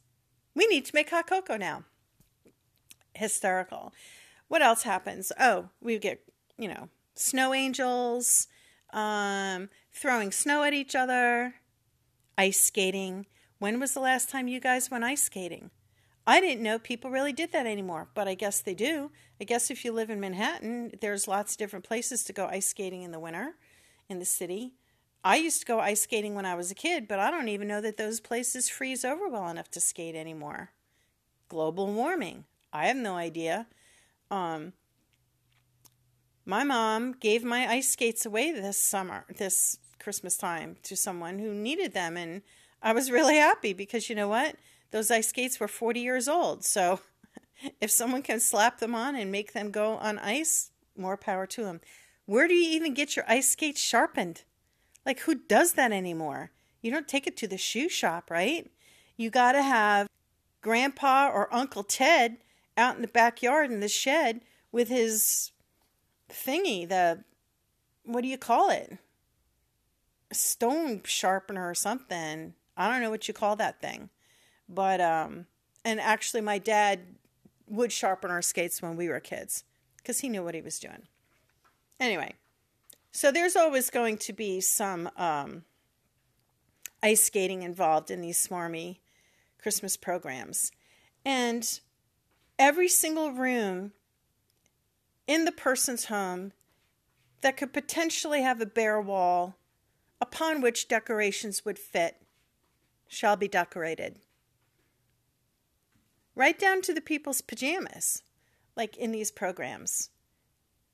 We 0.55 0.65
need 0.67 0.85
to 0.85 0.95
make 0.95 1.09
hot 1.09 1.27
cocoa 1.27 1.57
now. 1.57 1.83
Hysterical. 3.17 3.93
What 4.47 4.61
else 4.61 4.83
happens? 4.83 5.31
Oh, 5.39 5.69
we 5.81 5.97
get, 5.99 6.21
you 6.57 6.67
know, 6.67 6.89
snow 7.15 7.53
angels, 7.53 8.47
um, 8.93 9.69
throwing 9.91 10.31
snow 10.31 10.63
at 10.63 10.73
each 10.73 10.95
other, 10.95 11.55
ice 12.37 12.61
skating. 12.61 13.25
When 13.59 13.79
was 13.79 13.93
the 13.93 13.99
last 13.99 14.29
time 14.29 14.47
you 14.47 14.59
guys 14.59 14.91
went 14.91 15.03
ice 15.03 15.23
skating? 15.23 15.71
I 16.25 16.41
didn't 16.41 16.63
know 16.63 16.77
people 16.77 17.09
really 17.09 17.33
did 17.33 17.51
that 17.53 17.65
anymore, 17.65 18.09
but 18.13 18.27
I 18.27 18.33
guess 18.33 18.59
they 18.59 18.73
do. 18.73 19.11
I 19.39 19.45
guess 19.45 19.71
if 19.71 19.85
you 19.85 19.93
live 19.93 20.09
in 20.09 20.19
Manhattan, 20.19 20.91
there's 20.99 21.27
lots 21.27 21.53
of 21.53 21.57
different 21.57 21.85
places 21.85 22.23
to 22.25 22.33
go 22.33 22.47
ice 22.47 22.67
skating 22.67 23.03
in 23.03 23.11
the 23.11 23.19
winter 23.19 23.55
in 24.09 24.19
the 24.19 24.25
city. 24.25 24.73
I 25.23 25.37
used 25.37 25.61
to 25.61 25.65
go 25.65 25.79
ice 25.79 26.01
skating 26.01 26.35
when 26.35 26.45
I 26.45 26.55
was 26.55 26.71
a 26.71 26.75
kid, 26.75 27.07
but 27.07 27.19
I 27.19 27.31
don't 27.31 27.49
even 27.49 27.67
know 27.67 27.81
that 27.81 27.97
those 27.97 28.19
places 28.19 28.69
freeze 28.69 29.03
over 29.03 29.27
well 29.27 29.47
enough 29.49 29.69
to 29.71 29.79
skate 29.79 30.15
anymore. 30.15 30.71
Global 31.49 31.87
warming. 31.87 32.45
I 32.77 32.85
have 32.87 32.97
no 32.97 33.15
idea. 33.15 33.67
Um, 34.29 34.73
my 36.45 36.63
mom 36.63 37.13
gave 37.13 37.43
my 37.43 37.67
ice 37.67 37.89
skates 37.89 38.25
away 38.25 38.51
this 38.51 38.81
summer, 38.81 39.25
this 39.37 39.79
Christmas 39.99 40.37
time 40.37 40.77
to 40.83 40.95
someone 40.95 41.39
who 41.39 41.53
needed 41.53 41.93
them. 41.93 42.15
And 42.15 42.41
I 42.81 42.93
was 42.93 43.11
really 43.11 43.35
happy 43.35 43.73
because 43.73 44.09
you 44.09 44.15
know 44.15 44.27
what? 44.27 44.55
Those 44.91 45.11
ice 45.11 45.29
skates 45.29 45.59
were 45.59 45.67
40 45.67 45.99
years 45.99 46.27
old. 46.27 46.63
So 46.63 47.01
if 47.81 47.91
someone 47.91 48.21
can 48.21 48.39
slap 48.39 48.79
them 48.79 48.95
on 48.95 49.15
and 49.15 49.31
make 49.31 49.53
them 49.53 49.71
go 49.71 49.93
on 49.95 50.19
ice, 50.19 50.71
more 50.95 51.17
power 51.17 51.45
to 51.47 51.63
them. 51.63 51.81
Where 52.25 52.47
do 52.47 52.53
you 52.53 52.69
even 52.75 52.93
get 52.93 53.15
your 53.15 53.25
ice 53.27 53.49
skates 53.49 53.81
sharpened? 53.81 54.43
Like, 55.05 55.21
who 55.21 55.35
does 55.35 55.73
that 55.73 55.91
anymore? 55.91 56.51
You 56.81 56.91
don't 56.91 57.07
take 57.07 57.27
it 57.27 57.37
to 57.37 57.47
the 57.47 57.57
shoe 57.57 57.89
shop, 57.89 58.29
right? 58.29 58.69
You 59.15 59.29
got 59.29 59.53
to 59.53 59.63
have 59.63 60.07
Grandpa 60.61 61.29
or 61.33 61.53
Uncle 61.53 61.83
Ted 61.83 62.37
out 62.77 62.95
in 62.95 63.01
the 63.01 63.07
backyard 63.07 63.71
in 63.71 63.79
the 63.79 63.87
shed 63.87 64.41
with 64.71 64.89
his 64.89 65.51
thingy, 66.29 66.87
the 66.87 67.23
what 68.03 68.21
do 68.21 68.27
you 68.27 68.37
call 68.37 68.69
it? 68.69 68.97
stone 70.31 71.01
sharpener 71.05 71.69
or 71.69 71.73
something. 71.73 72.53
I 72.75 72.91
don't 72.91 73.01
know 73.01 73.09
what 73.09 73.29
you 73.29 73.33
call 73.33 73.55
that 73.55 73.81
thing. 73.81 74.09
But 74.67 74.99
um 74.99 75.47
and 75.85 76.01
actually 76.01 76.41
my 76.41 76.57
dad 76.57 76.99
would 77.67 77.91
sharpen 77.91 78.31
our 78.31 78.41
skates 78.41 78.81
when 78.81 78.95
we 78.95 79.09
were 79.09 79.19
kids 79.19 79.63
because 79.97 80.19
he 80.19 80.29
knew 80.29 80.43
what 80.43 80.55
he 80.55 80.61
was 80.61 80.79
doing. 80.79 81.03
Anyway, 81.99 82.33
so 83.11 83.31
there's 83.31 83.55
always 83.55 83.89
going 83.89 84.17
to 84.17 84.33
be 84.33 84.61
some 84.61 85.09
um, 85.17 85.63
ice 87.01 87.23
skating 87.23 87.63
involved 87.63 88.11
in 88.11 88.21
these 88.21 88.45
swarmy 88.45 88.97
Christmas 89.61 89.97
programs. 89.97 90.71
And 91.25 91.79
every 92.59 92.87
single 92.87 93.31
room 93.31 93.91
in 95.27 95.45
the 95.45 95.51
person's 95.51 96.05
home 96.05 96.53
that 97.41 97.57
could 97.57 97.73
potentially 97.73 98.41
have 98.41 98.61
a 98.61 98.65
bare 98.65 98.99
wall 98.99 99.57
upon 100.19 100.61
which 100.61 100.87
decorations 100.87 101.63
would 101.65 101.77
fit 101.77 102.17
shall 103.07 103.35
be 103.35 103.47
decorated. 103.47 104.19
Right 106.35 106.57
down 106.57 106.81
to 106.83 106.93
the 106.93 107.01
people's 107.01 107.41
pajamas, 107.41 108.23
like 108.75 108.97
in 108.97 109.11
these 109.11 109.31
programs. 109.31 110.09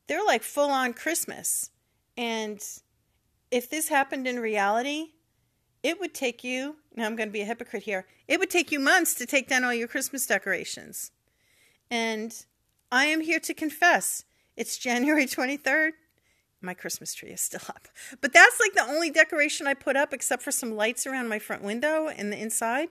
They're 0.07 0.25
like 0.25 0.43
full 0.43 0.69
on 0.69 0.93
Christmas. 0.93 1.69
And 2.17 2.61
if 3.51 3.69
this 3.69 3.89
happened 3.89 4.27
in 4.27 4.39
reality, 4.39 5.11
it 5.81 5.99
would 5.99 6.13
take 6.13 6.43
you, 6.43 6.77
now 6.95 7.05
I'm 7.05 7.15
going 7.15 7.29
to 7.29 7.33
be 7.33 7.41
a 7.41 7.45
hypocrite 7.45 7.83
here, 7.83 8.05
it 8.27 8.39
would 8.39 8.49
take 8.49 8.71
you 8.71 8.79
months 8.79 9.13
to 9.15 9.25
take 9.25 9.49
down 9.49 9.63
all 9.63 9.73
your 9.73 9.87
Christmas 9.87 10.25
decorations. 10.25 11.11
And 11.93 12.35
I 12.91 13.05
am 13.05 13.21
here 13.21 13.39
to 13.41 13.53
confess 13.53 14.25
it's 14.57 14.79
January 14.79 15.25
23rd 15.27 15.91
my 16.59 16.73
Christmas 16.73 17.13
tree 17.13 17.29
is 17.29 17.41
still 17.41 17.61
up. 17.67 17.87
But 18.19 18.33
that's 18.33 18.59
like 18.59 18.73
the 18.73 18.91
only 18.91 19.11
decoration 19.11 19.67
I 19.67 19.75
put 19.75 19.95
up 19.95 20.13
except 20.13 20.41
for 20.41 20.51
some 20.51 20.75
lights 20.75 21.05
around 21.05 21.27
my 21.27 21.37
front 21.37 21.61
window 21.61 22.07
and 22.07 22.31
the 22.31 22.41
inside. 22.41 22.87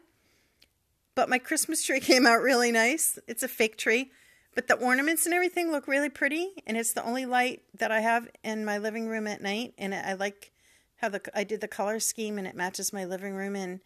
But 1.15 1.29
my 1.29 1.39
Christmas 1.39 1.83
tree 1.83 1.99
came 2.13 2.27
out 2.27 2.43
really 2.43 2.71
nice. 2.71 3.19
It's 3.27 3.43
a 3.43 3.49
fake 3.49 3.77
tree, 3.77 4.13
but 4.55 4.69
the 4.69 4.77
ornaments 4.77 5.25
and 5.25 5.35
everything 5.35 5.73
look 5.73 5.89
really 5.89 6.11
pretty 6.11 6.51
and 6.67 6.77
it's 6.77 6.93
the 6.93 7.05
only 7.05 7.27
light 7.27 7.63
that 7.75 7.91
I 7.91 8.01
have 8.01 8.29
in 8.45 8.65
my 8.65 8.79
living 8.79 9.09
room 9.09 9.27
at 9.27 9.43
night 9.43 9.75
and 9.79 9.95
I 9.95 10.13
like 10.13 10.53
how 10.97 11.09
the 11.09 11.23
I 11.35 11.43
did 11.43 11.61
the 11.61 11.67
color 11.67 11.99
scheme 11.99 12.39
and 12.39 12.47
it 12.47 12.55
matches 12.55 12.93
my 12.93 13.05
living 13.05 13.35
room 13.35 13.57
and 13.57 13.81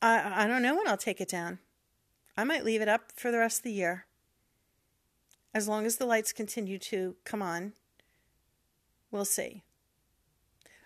I 0.00 0.44
I 0.44 0.46
don't 0.46 0.62
know 0.62 0.76
when 0.76 0.88
I'll 0.88 0.96
take 0.96 1.20
it 1.20 1.28
down. 1.28 1.58
I 2.36 2.44
might 2.44 2.64
leave 2.64 2.80
it 2.80 2.88
up 2.88 3.12
for 3.16 3.30
the 3.32 3.38
rest 3.38 3.58
of 3.58 3.64
the 3.64 3.72
year. 3.72 4.06
As 5.54 5.68
long 5.68 5.86
as 5.86 5.96
the 5.96 6.06
lights 6.06 6.32
continue 6.32 6.78
to 6.78 7.16
come 7.24 7.42
on 7.42 7.72
We'll 9.10 9.24
see. 9.24 9.62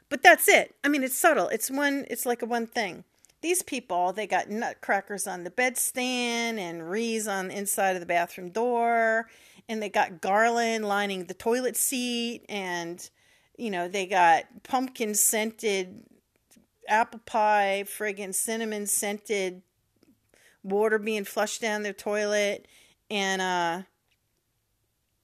But 0.08 0.22
that's 0.22 0.48
it. 0.48 0.74
I 0.84 0.88
mean, 0.88 1.02
it's 1.02 1.16
subtle. 1.16 1.48
It's 1.48 1.70
one. 1.70 2.06
It's 2.08 2.26
like 2.26 2.42
a 2.42 2.46
one 2.46 2.66
thing. 2.66 3.04
These 3.40 3.62
people, 3.62 4.12
they 4.12 4.26
got 4.26 4.50
nutcrackers 4.50 5.26
on 5.26 5.42
the 5.42 5.50
bedstand 5.50 6.58
and 6.58 6.88
wreaths 6.88 7.26
on 7.26 7.48
the 7.48 7.58
inside 7.58 7.96
of 7.96 8.00
the 8.00 8.06
bathroom 8.06 8.50
door, 8.50 9.28
and 9.68 9.82
they 9.82 9.88
got 9.88 10.20
garland 10.20 10.86
lining 10.86 11.24
the 11.24 11.34
toilet 11.34 11.76
seat, 11.76 12.44
and 12.48 13.08
you 13.56 13.70
know 13.70 13.88
they 13.88 14.06
got 14.06 14.44
pumpkin 14.62 15.14
scented 15.14 16.04
apple 16.88 17.20
pie, 17.24 17.84
friggin' 17.86 18.34
cinnamon 18.34 18.86
scented 18.86 19.62
water 20.62 20.98
being 20.98 21.24
flushed 21.24 21.60
down 21.60 21.82
their 21.82 21.92
toilet, 21.92 22.68
and 23.10 23.42
uh, 23.42 23.82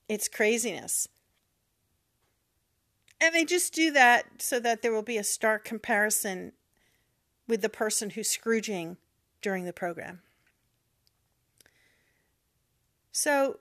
it's 0.08 0.28
craziness. 0.28 1.08
And 3.20 3.34
they 3.34 3.44
just 3.44 3.74
do 3.74 3.90
that 3.92 4.26
so 4.38 4.60
that 4.60 4.82
there 4.82 4.92
will 4.92 5.02
be 5.02 5.18
a 5.18 5.24
stark 5.24 5.64
comparison 5.64 6.52
with 7.48 7.62
the 7.62 7.68
person 7.68 8.10
who's 8.10 8.28
Scrooging 8.28 8.96
during 9.42 9.64
the 9.64 9.72
program. 9.72 10.20
So 13.12 13.58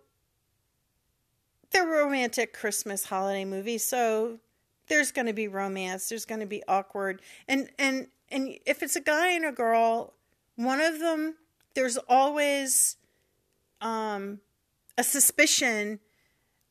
they're 1.71 1.87
romantic 1.87 2.53
Christmas 2.53 3.05
holiday 3.05 3.45
movies, 3.45 3.83
so 3.83 4.39
there's 4.87 5.11
going 5.11 5.25
to 5.25 5.33
be 5.33 5.47
romance, 5.47 6.09
there's 6.09 6.25
going 6.25 6.41
to 6.41 6.47
be 6.47 6.63
awkward. 6.67 7.21
And 7.47 7.69
and 7.79 8.07
and 8.29 8.59
if 8.65 8.83
it's 8.83 8.95
a 8.95 9.01
guy 9.01 9.31
and 9.31 9.45
a 9.45 9.51
girl, 9.51 10.13
one 10.55 10.79
of 10.79 10.99
them 10.99 11.35
there's 11.73 11.97
always 12.09 12.97
um 13.81 14.39
a 14.97 15.03
suspicion 15.03 15.99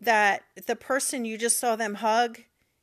that 0.00 0.42
the 0.66 0.76
person 0.76 1.24
you 1.24 1.38
just 1.38 1.58
saw 1.58 1.76
them 1.76 1.96
hug 1.96 2.40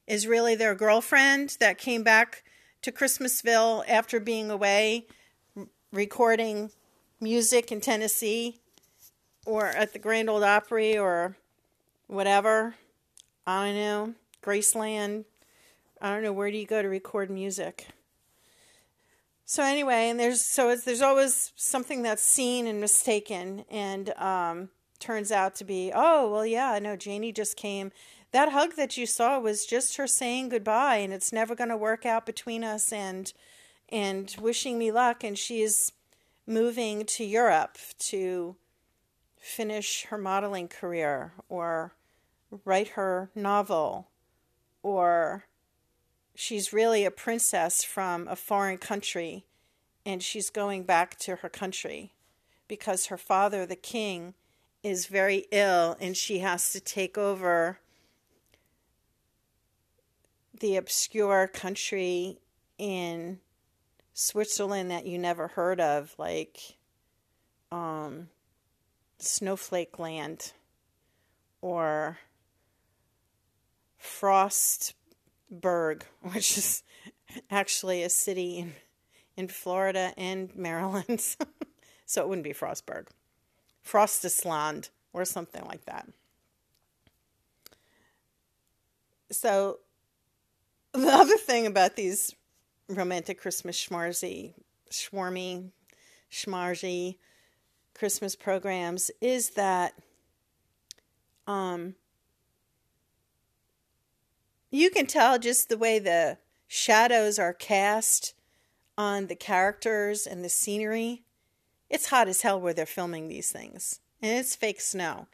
is 0.08 0.28
really 0.28 0.56
their 0.56 0.76
girlfriend 0.76 1.58
that 1.60 1.78
came 1.78 2.04
back 2.04 2.44
to 2.82 2.92
Christmasville 2.92 3.84
after 3.88 4.20
being 4.20 4.50
away 4.50 5.08
recording 5.92 6.72
music 7.22 7.72
in 7.72 7.80
Tennessee 7.80 8.60
or 9.46 9.68
at 9.68 9.94
the 9.94 10.00
Grand 10.00 10.30
Ole 10.30 10.44
Opry 10.44 10.98
or 10.98 11.38
whatever. 12.08 12.76
I 13.46 13.68
don't 13.68 13.76
know. 13.76 14.14
Graceland. 14.42 15.26
I 16.02 16.14
don't 16.14 16.24
know 16.24 16.34
where 16.34 16.52
do 16.52 16.58
you 16.58 16.66
go 16.66 16.82
to 16.82 16.90
record 16.90 17.30
music. 17.30 17.88
So 19.46 19.64
anyway, 19.64 20.10
and 20.10 20.20
there's 20.20 20.42
so 20.42 20.76
there's 20.76 21.02
always 21.02 21.54
something 21.56 22.02
that's 22.02 22.24
seen 22.24 22.66
and 22.66 22.82
mistaken, 22.82 23.66
and 23.70 24.10
um, 24.18 24.70
turns 25.04 25.32
out 25.32 25.54
to 25.56 25.66
be 25.66 25.92
oh 25.94 26.32
well 26.32 26.46
yeah 26.46 26.72
I 26.72 26.80
know 26.80 26.96
Janie 26.96 27.34
just 27.34 27.58
came. 27.58 27.92
That 28.32 28.54
hug 28.54 28.76
that 28.78 28.98
you 28.98 29.06
saw 29.06 29.40
was 29.40 29.66
just 29.66 29.98
her 29.98 30.08
saying 30.08 30.50
goodbye 30.50 30.98
and 30.98 31.14
it's 31.14 31.34
never 31.34 31.56
going 31.56 31.70
to 31.70 31.78
work 31.78 32.06
out 32.06 32.26
between 32.26 32.64
us 32.64 32.92
and 32.94 33.32
and 33.90 34.34
wishing 34.40 34.80
me 34.80 34.92
luck 34.92 35.24
and 35.24 35.38
she's 35.38 35.92
moving 36.48 37.06
to 37.06 37.26
Europe 37.26 37.78
to 38.00 38.56
finish 39.38 40.06
her 40.06 40.18
modeling 40.18 40.70
career 40.70 41.34
or 41.50 41.94
write 42.64 42.90
her 42.90 43.30
novel 43.36 44.08
or 44.82 45.46
she's 46.34 46.72
really 46.72 47.04
a 47.04 47.12
princess 47.12 47.84
from 47.84 48.28
a 48.30 48.38
foreign 48.38 48.78
country 48.78 49.44
and 50.06 50.24
she's 50.24 50.50
going 50.50 50.84
back 50.84 51.20
to 51.20 51.38
her 51.38 51.50
country 51.50 52.14
because 52.70 53.08
her 53.08 53.18
father 53.18 53.66
the 53.66 53.76
king 53.76 54.34
is 54.84 55.08
very 55.08 55.46
ill 55.52 55.96
and 56.00 56.16
she 56.16 56.40
has 56.40 56.72
to 56.74 56.80
take 56.80 57.18
over 57.18 57.80
the 60.60 60.76
obscure 60.76 61.48
country 61.48 62.38
in 62.78 63.40
Switzerland 64.14 64.92
that 64.92 65.06
you 65.06 65.18
never 65.18 65.48
heard 65.48 65.80
of, 65.82 66.14
like 66.18 66.76
um, 67.72 68.30
Snowflake 69.18 69.98
Land 69.98 70.54
or 71.62 72.20
Frostburg, 74.02 74.94
which 76.22 76.58
is 76.58 76.84
actually 77.50 78.04
a 78.04 78.10
city 78.10 78.60
in, 78.60 78.74
in 79.36 79.48
Florida 79.48 80.14
and 80.18 80.56
Maryland. 80.56 81.20
so 82.06 82.22
it 82.22 82.28
wouldn't 82.28 82.44
be 82.44 82.54
Frostburg. 82.54 83.08
Frostisland 83.86 84.90
or 85.12 85.26
something 85.26 85.64
like 85.66 85.86
that. 85.86 86.08
So 89.32 89.80
the 90.94 91.08
other 91.12 91.38
thing 91.38 91.66
about 91.66 91.96
these 91.96 92.36
romantic 92.88 93.40
Christmas 93.40 93.78
schmarzy, 93.78 94.54
schwarmy, 94.92 95.72
schmarzy 96.32 97.18
Christmas 97.94 98.36
programs 98.36 99.12
is 99.22 99.52
that 99.52 99.94
um, 101.48 101.96
you 104.72 104.90
can 104.90 105.06
tell 105.06 105.38
just 105.38 105.70
the 105.70 105.78
way 105.78 106.00
the 106.00 106.38
shadows 106.68 107.38
are 107.38 107.54
cast 107.54 108.34
on 108.98 109.28
the 109.28 109.36
characters 109.36 110.26
and 110.26 110.44
the 110.44 110.50
scenery. 110.50 111.24
It's 111.94 112.08
hot 112.08 112.28
as 112.28 112.42
hell 112.42 112.60
where 112.60 112.74
they're 112.74 112.88
filming 112.88 113.28
these 113.28 113.52
things, 113.52 114.00
and 114.20 114.36
it's 114.36 114.56
fake 114.56 114.82
snow 114.82 115.28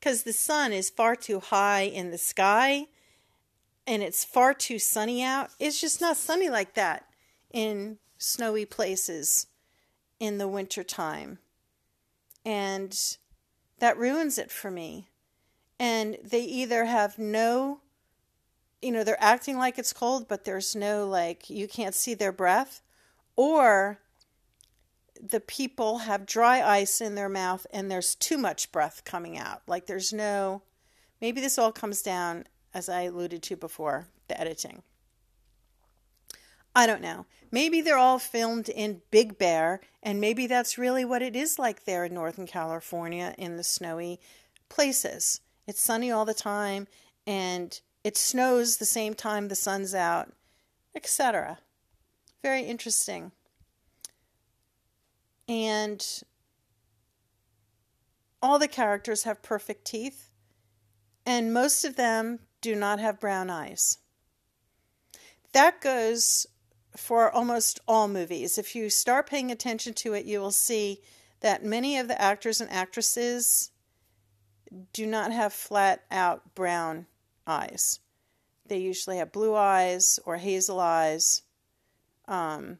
because 0.00 0.24
the 0.24 0.32
sun 0.32 0.72
is 0.72 0.90
far 0.90 1.14
too 1.14 1.38
high 1.38 1.82
in 1.82 2.10
the 2.10 2.18
sky 2.18 2.86
and 3.86 4.02
it's 4.02 4.24
far 4.24 4.52
too 4.52 4.80
sunny 4.80 5.22
out. 5.22 5.50
It's 5.60 5.80
just 5.80 6.00
not 6.00 6.16
sunny 6.16 6.50
like 6.50 6.74
that 6.74 7.04
in 7.52 7.98
snowy 8.18 8.64
places 8.64 9.46
in 10.18 10.38
the 10.38 10.48
wintertime. 10.48 11.38
And 12.44 12.98
that 13.78 13.96
ruins 13.96 14.36
it 14.36 14.50
for 14.50 14.70
me. 14.72 15.10
And 15.78 16.18
they 16.24 16.42
either 16.42 16.86
have 16.86 17.20
no, 17.20 17.82
you 18.82 18.90
know, 18.90 19.04
they're 19.04 19.22
acting 19.22 19.58
like 19.58 19.78
it's 19.78 19.92
cold, 19.92 20.26
but 20.26 20.44
there's 20.44 20.74
no, 20.74 21.06
like, 21.06 21.48
you 21.48 21.68
can't 21.68 21.94
see 21.94 22.14
their 22.14 22.32
breath, 22.32 22.82
or 23.36 24.00
the 25.22 25.40
people 25.40 25.98
have 25.98 26.26
dry 26.26 26.62
ice 26.62 27.00
in 27.00 27.14
their 27.14 27.28
mouth 27.28 27.66
and 27.72 27.90
there's 27.90 28.14
too 28.14 28.38
much 28.38 28.72
breath 28.72 29.02
coming 29.04 29.38
out. 29.38 29.62
Like, 29.66 29.86
there's 29.86 30.12
no, 30.12 30.62
maybe 31.20 31.40
this 31.40 31.58
all 31.58 31.72
comes 31.72 32.02
down 32.02 32.44
as 32.72 32.88
I 32.88 33.02
alluded 33.02 33.42
to 33.44 33.56
before, 33.56 34.08
the 34.28 34.40
editing. 34.40 34.82
I 36.74 36.86
don't 36.86 37.02
know. 37.02 37.26
Maybe 37.50 37.80
they're 37.80 37.98
all 37.98 38.20
filmed 38.20 38.68
in 38.68 39.02
Big 39.10 39.38
Bear, 39.38 39.80
and 40.02 40.20
maybe 40.20 40.46
that's 40.46 40.78
really 40.78 41.04
what 41.04 41.20
it 41.20 41.34
is 41.34 41.58
like 41.58 41.84
there 41.84 42.04
in 42.04 42.14
Northern 42.14 42.46
California 42.46 43.34
in 43.36 43.56
the 43.56 43.64
snowy 43.64 44.20
places. 44.68 45.40
It's 45.66 45.82
sunny 45.82 46.12
all 46.12 46.24
the 46.24 46.34
time, 46.34 46.86
and 47.26 47.78
it 48.04 48.16
snows 48.16 48.76
the 48.76 48.86
same 48.86 49.14
time 49.14 49.48
the 49.48 49.56
sun's 49.56 49.94
out, 49.94 50.32
etc. 50.94 51.58
Very 52.42 52.62
interesting. 52.62 53.32
And 55.50 56.06
all 58.40 58.60
the 58.60 58.68
characters 58.68 59.24
have 59.24 59.42
perfect 59.42 59.84
teeth, 59.84 60.30
and 61.26 61.52
most 61.52 61.84
of 61.84 61.96
them 61.96 62.38
do 62.60 62.76
not 62.76 63.00
have 63.00 63.18
brown 63.18 63.50
eyes. 63.50 63.98
That 65.50 65.80
goes 65.80 66.46
for 66.96 67.32
almost 67.32 67.80
all 67.88 68.06
movies. 68.06 68.58
If 68.58 68.76
you 68.76 68.88
start 68.88 69.28
paying 69.28 69.50
attention 69.50 69.92
to 69.94 70.14
it, 70.14 70.24
you 70.24 70.38
will 70.38 70.52
see 70.52 71.00
that 71.40 71.64
many 71.64 71.98
of 71.98 72.06
the 72.06 72.22
actors 72.22 72.60
and 72.60 72.70
actresses 72.70 73.72
do 74.92 75.04
not 75.04 75.32
have 75.32 75.52
flat 75.52 76.04
out 76.12 76.54
brown 76.54 77.06
eyes. 77.44 77.98
They 78.66 78.78
usually 78.78 79.16
have 79.16 79.32
blue 79.32 79.56
eyes 79.56 80.20
or 80.24 80.36
hazel 80.36 80.78
eyes. 80.78 81.42
Um, 82.28 82.78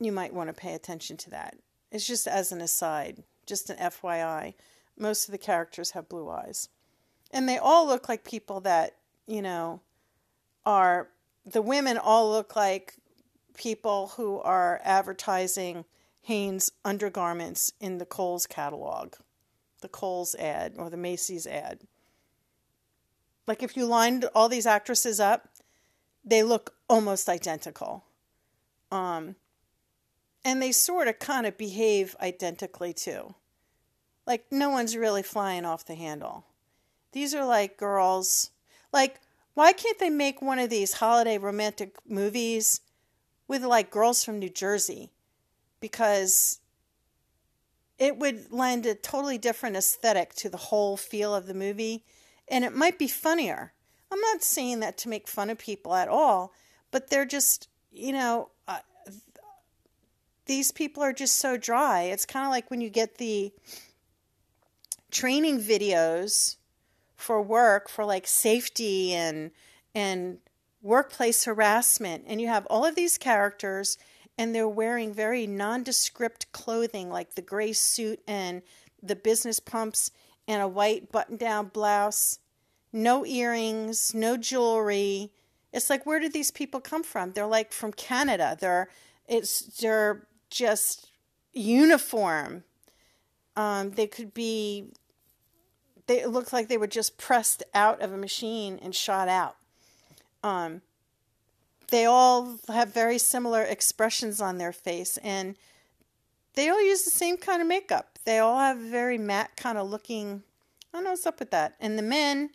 you 0.00 0.12
might 0.12 0.34
want 0.34 0.48
to 0.48 0.54
pay 0.54 0.74
attention 0.74 1.16
to 1.18 1.30
that. 1.30 1.56
It's 1.92 2.06
just 2.06 2.26
as 2.26 2.52
an 2.52 2.60
aside, 2.60 3.22
just 3.46 3.70
an 3.70 3.76
FYI. 3.76 4.54
Most 4.98 5.28
of 5.28 5.32
the 5.32 5.38
characters 5.38 5.92
have 5.92 6.08
blue 6.08 6.28
eyes. 6.28 6.68
And 7.30 7.48
they 7.48 7.58
all 7.58 7.86
look 7.86 8.08
like 8.08 8.24
people 8.24 8.60
that, 8.60 8.96
you 9.26 9.42
know, 9.42 9.80
are 10.64 11.08
the 11.44 11.62
women 11.62 11.98
all 11.98 12.30
look 12.30 12.56
like 12.56 12.94
people 13.54 14.12
who 14.16 14.40
are 14.40 14.80
advertising 14.84 15.84
Hanes 16.22 16.72
undergarments 16.84 17.72
in 17.80 17.98
the 17.98 18.06
Kohl's 18.06 18.46
catalog, 18.46 19.14
the 19.80 19.88
Kohl's 19.88 20.34
ad 20.34 20.74
or 20.76 20.90
the 20.90 20.96
Macy's 20.96 21.46
ad. 21.46 21.80
Like 23.46 23.62
if 23.62 23.76
you 23.76 23.86
lined 23.86 24.26
all 24.34 24.48
these 24.48 24.66
actresses 24.66 25.18
up, 25.18 25.48
they 26.24 26.42
look 26.42 26.74
almost 26.88 27.28
identical. 27.28 28.04
Um, 28.92 29.36
and 30.44 30.60
they 30.60 30.72
sort 30.72 31.08
of 31.08 31.18
kind 31.18 31.46
of 31.46 31.58
behave 31.58 32.16
identically 32.20 32.92
too. 32.92 33.34
Like 34.26 34.46
no 34.50 34.70
one's 34.70 34.96
really 34.96 35.22
flying 35.22 35.64
off 35.64 35.84
the 35.84 35.94
handle. 35.94 36.44
These 37.12 37.34
are 37.34 37.44
like 37.44 37.76
girls, 37.76 38.50
like 38.92 39.20
why 39.54 39.72
can't 39.72 39.98
they 39.98 40.10
make 40.10 40.40
one 40.40 40.58
of 40.58 40.70
these 40.70 40.94
holiday 40.94 41.36
romantic 41.38 41.96
movies 42.08 42.80
with 43.48 43.64
like 43.64 43.90
girls 43.90 44.24
from 44.24 44.38
New 44.38 44.48
Jersey? 44.48 45.10
Because 45.80 46.60
it 47.98 48.16
would 48.16 48.52
lend 48.52 48.86
a 48.86 48.94
totally 48.94 49.38
different 49.38 49.76
aesthetic 49.76 50.34
to 50.34 50.48
the 50.48 50.56
whole 50.56 50.96
feel 50.96 51.34
of 51.34 51.46
the 51.46 51.54
movie 51.54 52.04
and 52.48 52.64
it 52.64 52.74
might 52.74 52.98
be 52.98 53.08
funnier. 53.08 53.72
I'm 54.10 54.20
not 54.20 54.42
saying 54.42 54.80
that 54.80 54.98
to 54.98 55.08
make 55.08 55.28
fun 55.28 55.50
of 55.50 55.58
people 55.58 55.94
at 55.94 56.08
all, 56.08 56.52
but 56.90 57.08
they're 57.08 57.24
just, 57.24 57.68
you 57.92 58.12
know, 58.12 58.50
uh, 58.66 58.80
these 60.46 60.72
people 60.72 61.02
are 61.02 61.12
just 61.12 61.36
so 61.36 61.56
dry. 61.56 62.02
It's 62.02 62.26
kind 62.26 62.44
of 62.44 62.50
like 62.50 62.70
when 62.70 62.80
you 62.80 62.90
get 62.90 63.18
the 63.18 63.52
training 65.10 65.60
videos 65.60 66.56
for 67.16 67.42
work 67.42 67.88
for 67.88 68.04
like 68.04 68.26
safety 68.26 69.12
and 69.12 69.50
and 69.94 70.38
workplace 70.82 71.44
harassment 71.44 72.24
and 72.26 72.40
you 72.40 72.48
have 72.48 72.66
all 72.66 72.86
of 72.86 72.94
these 72.94 73.18
characters 73.18 73.98
and 74.38 74.54
they're 74.54 74.68
wearing 74.68 75.12
very 75.12 75.46
nondescript 75.46 76.50
clothing 76.52 77.10
like 77.10 77.34
the 77.34 77.42
gray 77.42 77.72
suit 77.72 78.20
and 78.26 78.62
the 79.02 79.16
business 79.16 79.60
pumps 79.60 80.10
and 80.48 80.62
a 80.62 80.68
white 80.68 81.12
button 81.12 81.36
down 81.36 81.66
blouse. 81.68 82.38
No 82.92 83.26
earrings 83.26 84.14
no 84.14 84.36
jewelry. 84.36 85.32
It's 85.72 85.90
like 85.90 86.06
where 86.06 86.20
did 86.20 86.32
these 86.32 86.50
people 86.50 86.80
come 86.80 87.02
from? 87.02 87.32
They're 87.32 87.46
like 87.46 87.72
from 87.72 87.92
canada. 87.92 88.56
They're 88.58 88.88
it's 89.28 89.60
they're 89.60 90.26
just 90.50 91.08
uniform 91.52 92.64
um, 93.56 93.90
they 93.90 94.06
could 94.06 94.32
be 94.32 94.86
they 96.06 96.26
looked 96.26 96.52
like 96.52 96.68
they 96.68 96.78
were 96.78 96.86
just 96.86 97.18
pressed 97.18 97.62
out 97.74 98.00
of 98.00 98.12
a 98.12 98.16
machine 98.16 98.80
and 98.82 98.94
shot 98.94 99.28
out. 99.28 99.56
Um, 100.42 100.82
they 101.90 102.04
all 102.04 102.58
have 102.68 102.92
very 102.92 103.18
similar 103.18 103.62
expressions 103.62 104.40
on 104.40 104.58
their 104.58 104.72
face, 104.72 105.18
and 105.18 105.56
they 106.54 106.68
all 106.68 106.82
use 106.82 107.04
the 107.04 107.10
same 107.10 107.36
kind 107.36 107.62
of 107.62 107.68
makeup. 107.68 108.18
They 108.24 108.38
all 108.38 108.58
have 108.58 108.78
very 108.78 109.18
matte 109.18 109.56
kind 109.56 109.78
of 109.78 109.88
looking. 109.88 110.42
I 110.92 110.96
don't 110.96 111.04
know 111.04 111.10
what's 111.10 111.26
up 111.26 111.38
with 111.38 111.52
that. 111.52 111.74
And 111.78 111.96
the 111.96 112.02
men, 112.02 112.50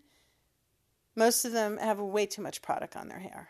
most 1.16 1.46
of 1.46 1.54
them 1.54 1.78
have 1.78 2.00
way 2.00 2.26
too 2.26 2.42
much 2.42 2.62
product 2.62 2.98
on 2.98 3.08
their 3.08 3.20
hair. 3.20 3.50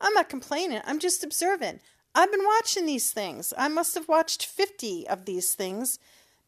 I'm 0.00 0.14
not 0.14 0.28
complaining. 0.28 0.80
I'm 0.84 1.00
just 1.00 1.24
observing. 1.24 1.80
I've 2.14 2.30
been 2.30 2.44
watching 2.44 2.86
these 2.86 3.12
things. 3.12 3.52
I 3.56 3.68
must 3.68 3.94
have 3.94 4.08
watched 4.08 4.44
50 4.44 5.06
of 5.08 5.24
these 5.24 5.54
things 5.54 5.98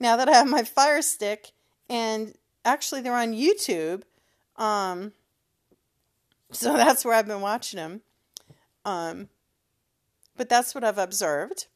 now 0.01 0.17
that 0.17 0.29
I 0.29 0.33
have 0.33 0.49
my 0.49 0.65
fire 0.65 1.03
stick. 1.03 1.53
And 1.89 2.35
actually 2.65 3.01
they're 3.01 3.17
on 3.17 3.33
YouTube. 3.33 4.03
Um, 4.57 5.13
so 6.51 6.73
that's 6.77 7.05
where 7.05 7.15
I've 7.15 7.29
been 7.29 7.41
watching 7.41 7.79
them. 7.79 8.01
Um, 8.85 9.29
but 10.37 10.49
that's 10.49 10.75
what 10.75 10.85
I've 10.85 10.99
observed. 10.99 11.67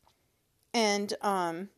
And 0.75 1.15
um, 1.23 1.69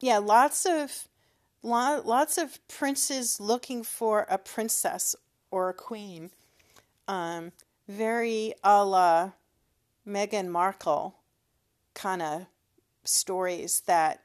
yeah, 0.00 0.18
lots 0.18 0.66
of 0.66 1.08
lots 1.62 2.38
of 2.38 2.58
princes 2.66 3.38
looking 3.38 3.82
for 3.84 4.26
a 4.28 4.38
princess 4.38 5.14
or 5.50 5.68
a 5.68 5.74
queen. 5.74 6.30
Um, 7.06 7.52
very 7.92 8.54
a 8.64 8.84
la 8.84 9.32
Meghan 10.06 10.48
Markle 10.48 11.16
kind 11.94 12.22
of 12.22 12.46
stories 13.04 13.82
that 13.86 14.22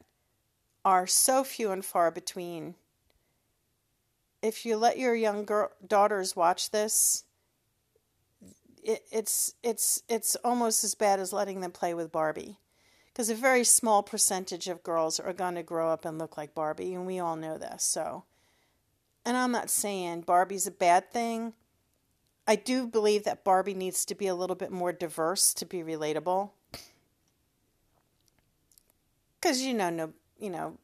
are 0.85 1.05
so 1.05 1.43
few 1.43 1.71
and 1.71 1.83
far 1.83 2.09
between 2.11 2.75
if 4.41 4.65
you 4.65 4.77
let 4.77 4.97
your 4.97 5.15
young 5.15 5.45
girl, 5.45 5.71
daughters 5.85 6.35
watch 6.35 6.71
this, 6.71 7.23
it, 8.83 9.03
it's 9.11 9.53
it's 9.63 10.03
it's 10.07 10.35
almost 10.37 10.83
as 10.83 10.95
bad 10.95 11.19
as 11.19 11.33
letting 11.33 11.61
them 11.61 11.71
play 11.71 11.93
with 11.93 12.11
Barbie, 12.11 12.59
because 13.07 13.29
a 13.29 13.35
very 13.35 13.63
small 13.63 14.03
percentage 14.03 14.67
of 14.67 14.83
girls 14.83 15.19
are 15.19 15.33
going 15.33 15.55
to 15.55 15.63
grow 15.63 15.89
up 15.89 16.05
and 16.05 16.17
look 16.17 16.37
like 16.37 16.55
Barbie, 16.55 16.93
and 16.93 17.05
we 17.05 17.19
all 17.19 17.35
know 17.35 17.57
this. 17.57 17.83
So, 17.83 18.23
and 19.25 19.35
I'm 19.35 19.51
not 19.51 19.69
saying 19.69 20.21
Barbie's 20.21 20.67
a 20.67 20.71
bad 20.71 21.11
thing. 21.11 21.53
I 22.47 22.55
do 22.55 22.87
believe 22.87 23.25
that 23.25 23.43
Barbie 23.43 23.73
needs 23.73 24.05
to 24.05 24.15
be 24.15 24.27
a 24.27 24.35
little 24.35 24.55
bit 24.55 24.71
more 24.71 24.93
diverse 24.93 25.53
to 25.55 25.65
be 25.65 25.79
relatable. 25.79 26.51
Because 29.39 29.61
you 29.61 29.73
know, 29.73 29.89
no, 29.89 30.13
you 30.39 30.49
know, 30.49 30.77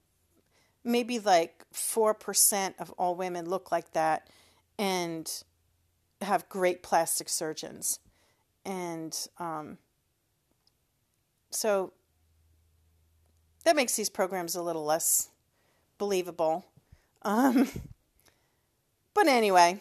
maybe 0.84 1.20
like 1.20 1.64
four 1.72 2.14
percent 2.14 2.76
of 2.80 2.92
all 2.92 3.16
women 3.16 3.50
look 3.50 3.72
like 3.72 3.94
that, 3.94 4.30
and 4.78 5.44
have 6.22 6.48
great 6.50 6.84
plastic 6.84 7.30
surgeons, 7.30 8.00
and 8.66 9.28
um, 9.40 9.78
so 11.50 11.94
that 13.64 13.76
makes 13.76 13.96
these 13.96 14.10
programs 14.10 14.56
a 14.56 14.62
little 14.62 14.86
less 14.86 15.30
believable. 15.98 16.66
Um, 17.24 17.70
but 19.14 19.28
anyway, 19.28 19.80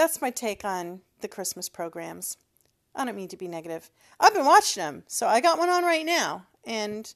that's 0.00 0.22
my 0.22 0.30
take 0.30 0.64
on 0.64 1.02
the 1.20 1.28
Christmas 1.28 1.68
programs. 1.68 2.38
I 2.94 3.04
don't 3.04 3.14
mean 3.14 3.28
to 3.28 3.36
be 3.36 3.48
negative. 3.48 3.90
I've 4.18 4.32
been 4.32 4.46
watching 4.46 4.82
them, 4.82 5.02
so 5.06 5.26
I 5.26 5.42
got 5.42 5.58
one 5.58 5.68
on 5.68 5.84
right 5.84 6.06
now, 6.06 6.46
and 6.64 7.12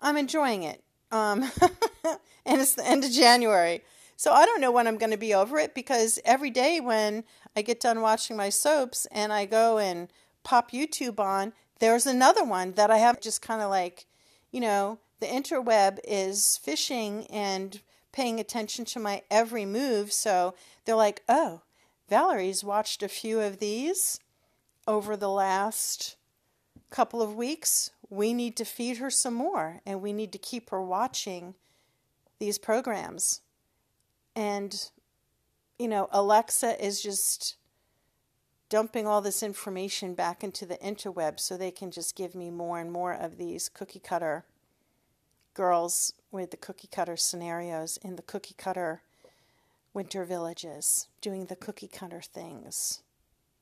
I'm 0.00 0.16
enjoying 0.16 0.62
it. 0.62 0.82
Um, 1.10 1.42
and 2.46 2.62
it's 2.62 2.76
the 2.76 2.88
end 2.88 3.04
of 3.04 3.10
January. 3.10 3.84
So 4.16 4.32
I 4.32 4.46
don't 4.46 4.62
know 4.62 4.72
when 4.72 4.86
I'm 4.86 4.96
going 4.96 5.10
to 5.10 5.18
be 5.18 5.34
over 5.34 5.58
it 5.58 5.74
because 5.74 6.18
every 6.24 6.48
day 6.48 6.80
when 6.80 7.24
I 7.54 7.60
get 7.60 7.78
done 7.78 8.00
watching 8.00 8.38
my 8.38 8.48
soaps 8.48 9.06
and 9.12 9.30
I 9.30 9.44
go 9.44 9.76
and 9.76 10.08
pop 10.44 10.70
YouTube 10.70 11.20
on, 11.20 11.52
there's 11.78 12.06
another 12.06 12.42
one 12.42 12.72
that 12.72 12.90
I 12.90 12.96
have 12.96 13.20
just 13.20 13.42
kind 13.42 13.60
of 13.60 13.68
like, 13.68 14.06
you 14.50 14.60
know, 14.60 14.98
the 15.20 15.26
interweb 15.26 15.98
is 16.04 16.56
fishing 16.56 17.26
and 17.26 17.82
paying 18.12 18.40
attention 18.40 18.86
to 18.86 18.98
my 18.98 19.20
every 19.30 19.66
move. 19.66 20.10
So 20.10 20.54
they're 20.86 20.96
like, 20.96 21.22
oh, 21.28 21.60
Valerie's 22.12 22.62
watched 22.62 23.02
a 23.02 23.08
few 23.08 23.40
of 23.40 23.58
these 23.58 24.20
over 24.86 25.16
the 25.16 25.30
last 25.30 26.16
couple 26.90 27.22
of 27.22 27.34
weeks. 27.34 27.90
We 28.10 28.34
need 28.34 28.54
to 28.58 28.66
feed 28.66 28.98
her 28.98 29.08
some 29.08 29.32
more 29.32 29.80
and 29.86 30.02
we 30.02 30.12
need 30.12 30.30
to 30.32 30.38
keep 30.38 30.68
her 30.68 30.82
watching 30.82 31.54
these 32.38 32.58
programs. 32.58 33.40
And, 34.36 34.90
you 35.78 35.88
know, 35.88 36.06
Alexa 36.12 36.84
is 36.84 37.02
just 37.02 37.56
dumping 38.68 39.06
all 39.06 39.22
this 39.22 39.42
information 39.42 40.12
back 40.12 40.44
into 40.44 40.66
the 40.66 40.76
interweb 40.84 41.40
so 41.40 41.56
they 41.56 41.70
can 41.70 41.90
just 41.90 42.14
give 42.14 42.34
me 42.34 42.50
more 42.50 42.78
and 42.78 42.92
more 42.92 43.14
of 43.14 43.38
these 43.38 43.70
cookie 43.70 44.00
cutter 44.00 44.44
girls 45.54 46.12
with 46.30 46.50
the 46.50 46.58
cookie 46.58 46.90
cutter 46.92 47.16
scenarios 47.16 47.96
in 48.02 48.16
the 48.16 48.22
cookie 48.22 48.54
cutter 48.58 49.00
winter 49.94 50.24
villages 50.24 51.08
doing 51.20 51.46
the 51.46 51.56
cookie 51.56 51.88
cutter 51.88 52.20
things 52.22 53.02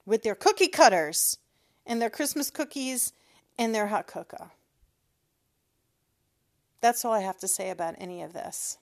with 0.06 0.22
their 0.22 0.34
cookie 0.34 0.68
cutters 0.68 1.38
and 1.86 2.00
their 2.00 2.10
Christmas 2.10 2.50
cookies 2.50 3.12
and 3.58 3.74
their 3.74 3.88
hot 3.88 4.06
cocoa. 4.06 4.50
That's 6.80 7.04
all 7.04 7.12
I 7.12 7.20
have 7.20 7.38
to 7.38 7.48
say 7.48 7.70
about 7.70 7.96
any 7.98 8.22
of 8.22 8.32
this. 8.32 8.78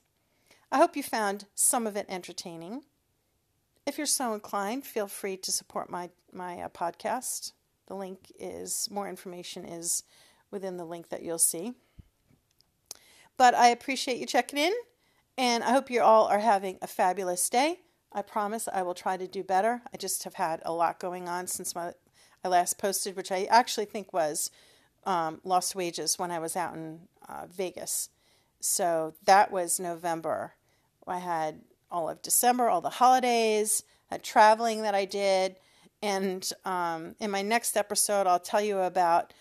I 0.71 0.77
hope 0.77 0.95
you 0.95 1.03
found 1.03 1.45
some 1.55 1.85
of 1.87 1.95
it 1.95 2.05
entertaining. 2.07 2.83
If 3.85 3.97
you're 3.97 4.07
so 4.07 4.33
inclined, 4.33 4.85
feel 4.85 5.07
free 5.07 5.37
to 5.37 5.51
support 5.51 5.89
my 5.89 6.09
my 6.31 6.61
uh, 6.61 6.69
podcast. 6.69 7.53
The 7.87 7.95
link 7.95 8.31
is 8.39 8.87
more 8.91 9.09
information 9.09 9.65
is 9.65 10.03
within 10.51 10.77
the 10.77 10.85
link 10.85 11.09
that 11.09 11.23
you'll 11.23 11.39
see. 11.39 11.73
But 13.35 13.55
I 13.55 13.69
appreciate 13.69 14.17
you 14.17 14.25
checking 14.25 14.59
in, 14.59 14.73
and 15.39 15.63
I 15.63 15.71
hope 15.71 15.89
you 15.89 16.01
all 16.01 16.27
are 16.27 16.39
having 16.39 16.77
a 16.81 16.87
fabulous 16.87 17.49
day. 17.49 17.79
I 18.11 18.21
promise 18.21 18.67
I 18.67 18.81
will 18.81 18.93
try 18.93 19.15
to 19.15 19.25
do 19.25 19.41
better. 19.41 19.81
I 19.93 19.95
just 19.95 20.25
have 20.25 20.33
had 20.33 20.61
a 20.65 20.73
lot 20.73 20.99
going 20.99 21.29
on 21.29 21.47
since 21.47 21.73
my 21.73 21.93
I 22.43 22.49
last 22.49 22.77
posted, 22.77 23.15
which 23.15 23.31
I 23.31 23.45
actually 23.45 23.85
think 23.85 24.11
was 24.11 24.51
um, 25.05 25.39
lost 25.45 25.75
wages 25.75 26.19
when 26.19 26.29
I 26.29 26.39
was 26.39 26.57
out 26.57 26.73
in 26.73 26.99
uh, 27.27 27.45
Vegas. 27.49 28.09
So 28.59 29.13
that 29.23 29.49
was 29.49 29.79
November. 29.79 30.55
I 31.07 31.19
had 31.19 31.61
all 31.89 32.09
of 32.09 32.21
December, 32.21 32.67
all 32.67 32.81
the 32.81 32.89
holidays, 32.89 33.83
traveling 34.21 34.81
that 34.81 34.93
I 34.93 35.05
did. 35.05 35.55
And 36.01 36.49
um, 36.65 37.15
in 37.19 37.31
my 37.31 37.43
next 37.43 37.77
episode, 37.77 38.27
I'll 38.27 38.39
tell 38.39 38.61
you 38.61 38.79
about 38.79 39.33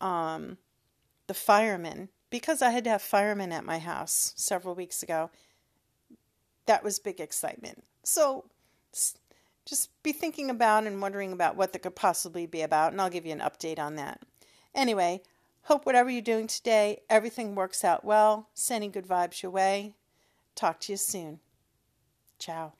um, 0.00 0.58
the 1.28 1.34
firemen 1.34 2.08
because 2.34 2.62
I 2.62 2.70
had 2.70 2.82
to 2.82 2.90
have 2.90 3.00
firemen 3.00 3.52
at 3.52 3.64
my 3.64 3.78
house 3.78 4.32
several 4.34 4.74
weeks 4.74 5.04
ago. 5.04 5.30
That 6.66 6.82
was 6.82 6.98
big 6.98 7.20
excitement. 7.20 7.84
So 8.02 8.46
just 9.64 9.90
be 10.02 10.10
thinking 10.10 10.50
about 10.50 10.84
and 10.84 11.00
wondering 11.00 11.32
about 11.32 11.54
what 11.54 11.72
that 11.72 11.84
could 11.84 11.94
possibly 11.94 12.46
be 12.46 12.62
about, 12.62 12.90
and 12.90 13.00
I'll 13.00 13.08
give 13.08 13.24
you 13.24 13.30
an 13.30 13.38
update 13.38 13.78
on 13.78 13.94
that. 13.94 14.20
Anyway, 14.74 15.22
hope 15.62 15.86
whatever 15.86 16.10
you're 16.10 16.22
doing 16.22 16.48
today, 16.48 17.02
everything 17.08 17.54
works 17.54 17.84
out 17.84 18.04
well. 18.04 18.48
Sending 18.52 18.90
good 18.90 19.06
vibes 19.06 19.40
your 19.40 19.52
way. 19.52 19.94
Talk 20.56 20.80
to 20.80 20.92
you 20.92 20.96
soon. 20.96 21.38
Ciao. 22.40 22.72